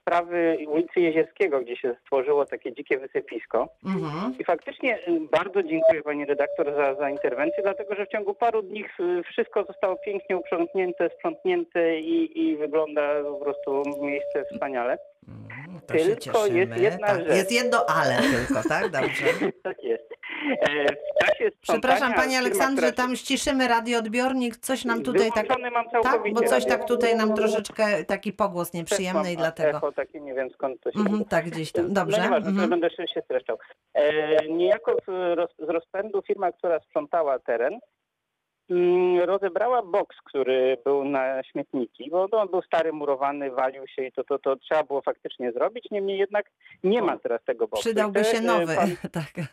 sprawy 0.00 0.56
ulicy 0.68 1.00
Jezierskiego, 1.00 1.60
gdzie 1.60 1.76
się 1.76 1.94
stworzyło 2.02 2.46
takie 2.46 2.72
dzikie 2.74 2.98
wysypisko. 2.98 3.68
Mhm. 3.86 4.34
I 4.38 4.44
faktycznie 4.44 4.98
em, 5.06 5.28
bardzo 5.28 5.62
dziękuję 5.62 6.02
pani 6.02 6.24
redaktor 6.24 6.74
za, 6.76 6.94
za 6.94 7.10
interwencję, 7.10 7.62
dlatego 7.62 7.94
że 7.94 8.06
w 8.06 8.08
ciągu 8.08 8.34
paru 8.34 8.62
dni 8.62 8.84
e, 8.84 9.22
wszystko 9.22 9.64
zostało 9.64 9.96
pięknie 10.04 10.36
uprzątnięte, 10.36 11.10
sprzątnięte 11.18 11.98
i, 11.98 12.40
i 12.48 12.56
wygląda 12.56 13.22
po 13.24 13.34
prostu 13.44 13.82
miejsce 14.00 14.44
wspaniale. 14.52 14.98
Mm, 15.28 15.80
To 15.86 15.98
się 15.98 16.16
Tylko 16.16 16.46
jest 16.46 16.76
jedna 16.76 17.06
tak. 17.06 17.18
rzecz. 17.18 17.36
Jest 17.36 17.52
jedno 17.52 17.86
ale 17.88 18.14
tylko, 18.22 18.68
tak? 18.68 18.90
Dobrze. 18.90 19.24
tak 19.62 19.84
jest. 19.84 20.07
E, 20.60 20.84
w 20.84 21.26
czasie 21.26 21.50
Przepraszam 21.60 22.14
panie 22.14 22.38
Aleksandrze, 22.38 22.92
tam 22.92 23.16
ściszymy 23.16 23.68
radioodbiornik, 23.68 24.56
coś 24.56 24.84
nam 24.84 25.02
tutaj 25.02 25.30
tak... 25.34 25.46
Tak, 26.02 26.22
bo 26.32 26.42
coś 26.42 26.66
tak 26.66 26.84
tutaj 26.84 27.16
nam 27.16 27.34
troszeczkę 27.34 28.04
taki 28.04 28.32
pogłos 28.32 28.72
nieprzyjemny 28.72 29.32
i 29.32 29.36
dlatego. 29.36 29.78
Echo 29.78 29.92
takie, 29.92 30.20
nie 30.20 30.34
wiem 30.34 30.50
skąd 30.50 30.80
to 30.80 30.92
się 30.92 30.98
Mhm, 30.98 31.24
tak 31.24 31.44
gdzieś 31.44 31.72
tam. 31.72 31.92
Dobrze. 31.92 32.16
No 32.16 32.24
nieważne, 32.24 32.48
mhm. 32.48 32.70
to 32.70 32.76
będę 32.76 32.90
się 32.90 33.20
streszczał. 33.24 33.58
E, 33.94 34.48
niejako 34.48 34.96
z, 35.06 35.36
roz, 35.36 35.50
z 35.58 35.68
rozpędu 35.68 36.22
firma, 36.22 36.52
która 36.52 36.80
sprzątała 36.80 37.38
teren, 37.38 37.78
mm, 38.70 39.20
rozebrała 39.20 39.82
boks, 39.82 40.16
który 40.24 40.78
był 40.84 41.04
na 41.04 41.42
śmietniki, 41.42 42.10
bo 42.10 42.28
on 42.30 42.48
był 42.48 42.62
stary, 42.62 42.92
murowany, 42.92 43.50
walił 43.50 43.86
się 43.86 44.04
i 44.04 44.12
to, 44.12 44.24
to, 44.24 44.38
to 44.38 44.56
trzeba 44.56 44.82
było 44.82 45.02
faktycznie 45.02 45.52
zrobić. 45.52 45.86
Niemniej 45.90 46.18
jednak 46.18 46.50
nie 46.84 47.02
ma 47.02 47.18
teraz 47.18 47.44
tego 47.44 47.68
boksu. 47.68 47.82
Przydałby 47.82 48.20
te, 48.20 48.24
się 48.24 48.38
e, 48.38 48.40
nowy. 48.40 48.76
pan- 48.76 48.96
tak. 49.22 49.48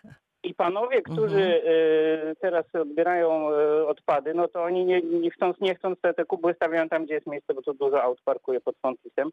I 0.45 0.53
panowie, 0.53 1.01
którzy 1.01 1.61
e, 1.65 2.35
teraz 2.35 2.65
odbierają 2.75 3.49
e, 3.51 3.87
odpady, 3.87 4.33
no 4.33 4.47
to 4.47 4.63
oni 4.63 4.85
nie, 4.85 5.01
nie 5.01 5.31
chcąc, 5.31 5.57
nie 5.61 5.75
chcąc 5.75 6.01
te, 6.01 6.13
te 6.13 6.25
kuby 6.25 6.53
stawiają 6.53 6.89
tam, 6.89 7.05
gdzie 7.05 7.13
jest 7.13 7.27
miejsce, 7.27 7.53
bo 7.53 7.61
to 7.61 7.73
dużo 7.73 8.03
aut 8.03 8.21
parkuje 8.25 8.61
pod 8.61 8.75
Fontisem. 8.81 9.29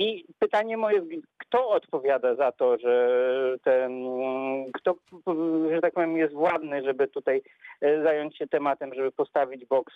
I 0.00 0.24
pytanie 0.38 0.76
moje, 0.76 1.02
kto 1.38 1.68
odpowiada 1.68 2.34
za 2.34 2.52
to, 2.52 2.78
że 2.78 3.08
ten, 3.64 4.04
kto, 4.74 4.94
że 5.74 5.80
tak 5.80 5.94
powiem, 5.94 6.16
jest 6.16 6.34
władny, 6.34 6.82
żeby 6.84 7.08
tutaj 7.08 7.42
e, 7.80 8.02
zająć 8.02 8.36
się 8.38 8.46
tematem, 8.46 8.94
żeby 8.94 9.12
postawić 9.12 9.64
boks 9.66 9.94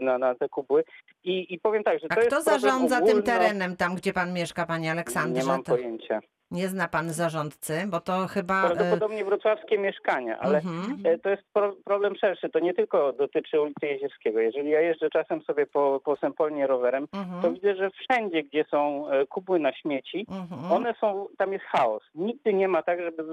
na, 0.00 0.18
na 0.18 0.34
te 0.34 0.48
kubły. 0.48 0.84
I, 1.24 1.54
I 1.54 1.58
powiem 1.58 1.82
tak, 1.82 1.98
że 2.00 2.06
A 2.10 2.14
to 2.14 2.20
kto 2.20 2.36
jest 2.36 2.46
problem 2.48 2.60
zarządza 2.60 2.96
tym 3.00 3.06
ogólno- 3.18 3.22
terenem 3.22 3.76
tam, 3.76 3.94
gdzie 3.94 4.12
pan 4.12 4.32
mieszka, 4.32 4.66
panie 4.66 4.84
Nie 4.84 4.90
Aleksandrze? 4.90 5.46
mam 5.46 5.62
To 5.62 5.72
pojęcia. 5.72 6.20
Nie 6.52 6.68
zna 6.68 6.88
pan 6.88 7.10
zarządcy, 7.10 7.82
bo 7.86 8.00
to 8.00 8.26
chyba... 8.26 8.64
e, 8.64 8.66
Prawdopodobnie 8.66 9.24
wrocławskie 9.24 9.78
mieszkania, 9.78 10.38
ale 10.38 10.58
mhm. 10.58 10.98
E, 11.04 11.18
To 11.18 11.28
jest 11.30 11.42
pro, 11.52 11.72
problem 11.84 12.16
szerszy. 12.16 12.50
To 12.50 12.58
nie 12.58 12.74
tylko 12.74 13.12
dotyczy 13.12 13.60
ulicy 13.60 13.86
Jezierskiego. 13.86 14.40
Jeżeli 14.40 14.70
ja 14.70 14.80
jeżdżę 14.80 15.10
czasem 15.10 15.42
sobie 15.42 15.66
po, 15.66 16.00
po 16.04 16.16
Sempolnie 16.16 16.66
rowerem, 16.66 17.08
to 17.08 17.18
Mhm. 17.18 17.54
widzę, 17.54 17.74
że 17.76 17.90
wszędzie, 17.90 18.42
gdzie 18.42 18.64
są 18.70 19.08
e, 19.10 19.26
kubły 19.26 19.58
na 19.58 19.72
śmieci, 19.72 20.26
Mhm. 20.30 20.72
one 20.72 20.94
są, 21.00 21.26
tam 21.38 21.52
jest 21.52 21.64
chaos. 21.64 22.02
Nigdy 22.14 22.54
nie 22.54 22.68
ma 22.68 22.82
tak, 22.82 23.00
żeby, 23.00 23.24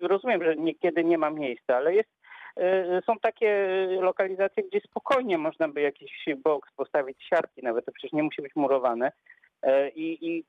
rozumiem, 0.00 0.44
że 0.44 0.56
niekiedy 0.56 1.04
nie 1.04 1.18
ma 1.18 1.30
miejsca, 1.30 1.76
ale 1.76 1.94
jest, 1.94 2.08
są 3.06 3.18
takie 3.18 3.68
lokalizacje, 4.00 4.62
gdzie 4.62 4.80
spokojnie 4.80 5.38
można 5.38 5.68
by 5.68 5.80
jakiś 5.80 6.24
boks 6.44 6.70
postawić, 6.76 7.16
siatki 7.28 7.62
nawet, 7.62 7.84
to 7.84 7.92
przecież 7.92 8.12
nie 8.12 8.22
musi 8.22 8.42
być 8.42 8.56
murowane. 8.56 9.12
E, 9.62 9.88
I, 9.88 10.28
I 10.30 10.44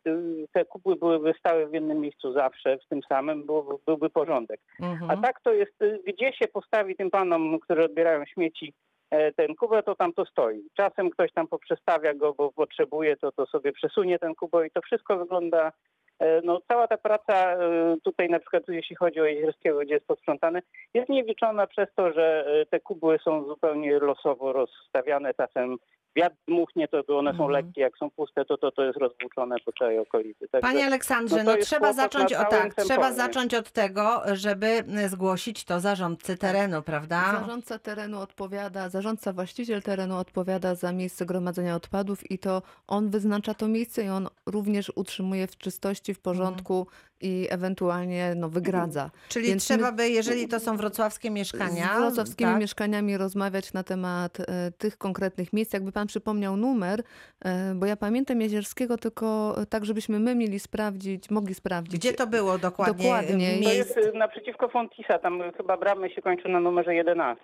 te 0.54 0.66
kubły 0.66 0.96
byłyby 0.96 1.34
stały 1.40 1.68
w 1.68 1.74
jednym 1.74 2.00
miejscu 2.00 2.34
zawsze, 2.34 2.78
w 2.78 2.88
tym 2.88 3.02
samym, 3.10 3.46
byłby, 3.46 3.74
byłby 3.86 4.10
porządek. 4.10 4.60
A 4.82 4.86
Mhm. 4.86 5.22
tak 5.22 5.42
to 5.42 5.54
jest, 5.54 5.74
gdzie 6.08 6.34
się 6.34 6.48
postawi 6.48 6.96
tym 6.96 7.10
panom, 7.12 7.60
którzy 7.60 7.84
odbierają 7.84 8.26
śmieci, 8.26 8.74
e, 9.12 9.32
ten 9.32 9.56
kubę, 9.56 9.84
to 9.84 9.96
tam 9.96 10.14
to 10.14 10.26
stoi. 10.26 10.64
Czasem 10.74 11.10
ktoś 11.10 11.32
tam 11.32 11.48
poprzestawia 11.48 12.14
go, 12.14 12.34
bo 12.34 12.52
potrzebuje, 12.52 13.18
to, 13.18 13.32
to 13.32 13.46
sobie 13.46 13.72
przesunie 13.72 14.20
ten 14.20 14.36
kubę 14.36 14.68
i 14.68 14.72
to 14.72 14.82
wszystko 14.82 15.18
wygląda, 15.18 15.72
e, 16.20 16.42
no 16.44 16.60
cała 16.68 16.88
ta 16.88 16.98
praca 16.98 17.58
tutaj 18.04 18.30
na 18.30 18.40
przykład 18.40 18.64
jeśli 18.68 18.96
chodzi 18.96 19.22
o 19.22 19.26
Jezierskiego, 19.26 19.80
gdzie 19.80 19.94
jest 19.94 20.08
posprzątane, 20.08 20.62
jest 20.94 21.10
niewliczona 21.10 21.68
przez 21.68 21.88
to, 21.96 22.14
że 22.14 22.46
te 22.70 22.80
kubły 22.80 23.20
są 23.24 23.44
zupełnie 23.46 24.00
losowo 24.00 24.54
rozstawiane, 24.54 25.34
czasem 25.34 25.78
wiatr 26.16 26.36
dmuchnie, 26.48 26.88
to 26.88 27.04
to 27.04 27.18
one 27.18 27.32
są 27.32 27.44
Mhm. 27.44 27.52
lekkie, 27.52 27.82
jak 27.82 27.98
są 27.98 28.10
puste, 28.10 28.46
to 28.46 28.58
to, 28.58 28.72
to 28.72 28.84
jest 28.84 28.98
rozwłóczone 28.98 29.56
po 29.66 29.72
całej 29.74 30.00
okolicy. 30.00 30.48
Także, 30.48 30.68
Panie 30.68 30.86
Aleksandrze, 30.86 31.44
no 31.44 31.52
no, 31.52 31.58
trzeba 31.58 31.94
zacząć 31.94 32.34
o 32.34 32.46
tak, 32.46 32.76
trzeba 32.76 33.14
zacząć 33.14 33.54
od 33.54 33.72
tego, 33.72 34.22
żeby 34.34 34.68
y, 35.06 35.10
zgłosić 35.10 35.64
to 35.66 35.80
zarządcy 35.80 36.38
terenu, 36.38 36.82
prawda? 36.82 37.22
Zarządca 37.42 37.80
terenu 37.80 38.20
odpowiada, 38.20 38.90
zarządca 38.90 39.34
właściciel 39.34 39.82
terenu 39.82 40.18
odpowiada 40.18 40.76
za 40.76 40.92
miejsce 40.92 41.26
gromadzenia 41.26 41.76
odpadów 41.76 42.32
i 42.32 42.40
to 42.40 42.62
on 42.88 43.10
wyznacza 43.10 43.54
to 43.54 43.68
miejsce 43.68 44.04
i 44.04 44.10
on 44.10 44.28
również 44.46 44.92
utrzymuje 44.96 45.48
w 45.48 45.58
czystości, 45.58 46.14
w 46.14 46.20
porządku 46.20 46.88
i 47.22 47.48
ewentualnie 47.50 48.34
no, 48.36 48.50
wygradza. 48.50 49.10
Czyli 49.30 49.48
Więc 49.48 49.70
my- 49.70 49.76
trzeba 49.78 49.92
by, 49.92 50.10
jeżeli 50.10 50.48
to 50.48 50.60
są 50.60 50.78
wrocławskie 50.78 51.30
mieszkania, 51.30 51.96
Z 51.98 52.00
wrocławskimi 52.02 52.52
tak? 52.52 52.62
mieszkaniami 52.62 53.18
rozmawiać 53.18 53.74
na 53.74 53.84
temat 53.84 54.40
e, 54.40 54.72
tych 54.78 54.98
konkretnych 54.98 55.54
miejsc. 55.54 55.74
Jakby 55.74 55.92
pan 55.92 56.08
przypomniał 56.08 56.58
numer, 56.58 57.04
e, 57.46 57.74
bo 57.76 57.86
ja 57.86 57.96
pamiętam 57.96 58.42
Jezierskiego, 58.42 58.98
tylko 58.98 59.56
e, 59.62 59.66
tak, 59.66 59.86
żebyśmy 59.86 60.20
my 60.20 60.36
mieli 60.36 60.60
sprawdzić, 60.60 61.30
mogli 61.30 61.54
sprawdzić. 61.56 62.00
Gdzie 62.00 62.14
to 62.14 62.28
było 62.28 62.58
dokładnie? 62.58 62.94
Dokładnie. 63.04 63.64
To 63.64 63.74
jest 63.74 63.98
y, 63.98 64.12
naprzeciwko 64.14 64.70
Fontisa, 64.70 65.20
tam 65.20 65.42
chyba 65.58 65.78
bramy 65.78 66.10
się 66.10 66.22
kończą 66.22 66.50
na 66.50 66.60
numerze 66.60 66.96
11. 66.96 67.42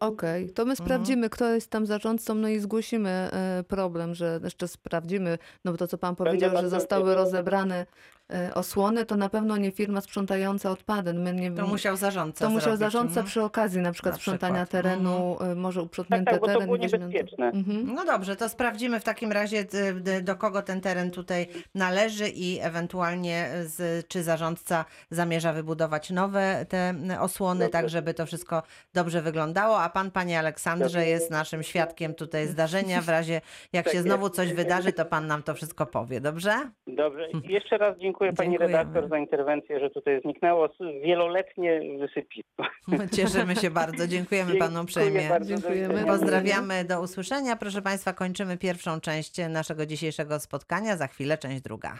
Okej, 0.00 0.50
to 0.50 0.64
my 0.64 0.70
Mhm. 0.70 0.86
sprawdzimy, 0.86 1.30
kto 1.30 1.54
jest 1.54 1.70
tam 1.70 1.86
zarządcą, 1.86 2.34
no 2.34 2.48
i 2.48 2.58
zgłosimy 2.58 3.10
e, 3.10 3.64
problem, 3.68 4.14
że 4.14 4.40
jeszcze 4.44 4.68
sprawdzimy, 4.68 5.38
no 5.64 5.72
bo 5.72 5.78
to, 5.78 5.86
co 5.86 5.98
pan 5.98 6.16
powiedział, 6.16 6.50
że 6.50 6.54
bardzo 6.54 6.70
zostały 6.70 7.14
rozebrane 7.14 7.86
e, 8.32 8.54
osłony, 8.54 9.04
to 9.06 9.15
na 9.16 9.28
pewno 9.28 9.56
nie 9.56 9.70
firma 9.72 10.00
sprzątająca 10.00 10.70
odpady. 10.70 11.14
My 11.14 11.32
nie, 11.34 11.50
To 11.52 11.66
musiał 11.66 11.96
zarządca 11.96 12.44
to 12.44 12.50
musiał 12.50 12.62
zrobić, 12.62 12.80
zarządca 12.80 13.08
mhm. 13.10 13.26
przy 13.26 13.42
okazji 13.42 13.80
na 13.80 13.92
przykład 13.92 14.14
Na 14.14 14.18
sprzątania 14.18 14.64
przykład, 14.66 14.84
mhm. 14.84 15.04
terenu, 15.04 15.36
e, 15.52 15.54
może 15.54 15.80
Tak, 15.80 15.86
uprzątnięty 15.86 16.30
tak, 16.30 16.40
bo 16.40 16.46
to 16.46 16.52
teren. 16.52 16.64
było 16.64 16.76
niebezpieczne. 16.76 17.46
Mhm. 17.46 17.94
No 17.94 18.04
dobrze, 18.04 18.36
to 18.36 18.48
sprawdzimy 18.48 19.00
w 19.00 19.04
takim 19.04 19.32
razie, 19.32 19.64
d- 19.64 20.22
do 20.22 20.36
kogo 20.36 20.62
ten 20.62 20.80
teren 20.80 21.10
tutaj 21.10 21.46
należy 21.74 22.28
i 22.28 22.58
ewentualnie 22.60 23.48
z, 23.64 24.06
czy 24.08 24.22
zarządca 24.22 24.84
zamierza 25.10 25.52
wybudować 25.52 26.10
nowe 26.10 26.66
te 26.68 26.94
osłony, 27.20 27.60
Dobrze. 27.60 27.72
tak 27.72 27.88
żeby 27.88 28.14
to 28.14 28.26
wszystko 28.26 28.62
dobrze 28.94 29.22
wyglądało. 29.22 29.80
A 29.82 29.88
pan, 29.90 30.10
panie 30.10 30.38
Aleksandrze, 30.38 30.84
Dobrze. 30.84 31.06
jest 31.06 31.30
naszym 31.30 31.62
świadkiem 31.62 32.14
tutaj 32.14 32.46
zdarzenia. 32.46 33.00
W 33.00 33.08
razie 33.08 33.40
jak 33.72 33.84
Tak 33.84 33.92
się 33.92 33.96
jest. 33.98 34.08
znowu 34.08 34.30
coś 34.30 34.52
wydarzy, 34.52 34.92
to 34.92 35.04
pan 35.04 35.26
nam 35.26 35.42
to 35.42 35.54
wszystko 35.54 35.86
powie, 35.86 36.20
dobrze? 36.20 36.54
Dobrze. 36.86 37.28
Jeszcze 37.44 37.78
raz 37.78 37.98
dziękuję 37.98 38.32
pani 38.32 38.50
Dziękujemy. 38.50 38.76
redaktor 38.78 39.05
za 39.08 39.18
interwencję, 39.18 39.80
że 39.80 39.90
tutaj 39.90 40.20
zniknęło 40.20 40.68
wieloletnie 41.04 41.80
wysypisko. 41.98 42.64
Cieszymy 43.16 43.56
się 43.56 43.70
bardzo. 43.70 44.06
Dziękujemy 44.08 44.54
panu 44.56 44.82
uprzejmie. 44.82 45.28
bardzo, 45.28 45.48
Dziękujemy. 45.48 46.04
Pozdrawiamy, 46.04 46.84
do 46.84 47.00
usłyszenia. 47.00 47.56
Proszę 47.56 47.82
Państwa, 47.82 48.12
kończymy 48.12 48.58
pierwszą 48.58 49.00
część 49.00 49.32
naszego 49.48 49.86
dzisiejszego 49.86 50.40
spotkania. 50.40 50.96
Za 50.96 51.06
chwilę 51.06 51.38
część 51.38 51.60
druga. 51.62 51.98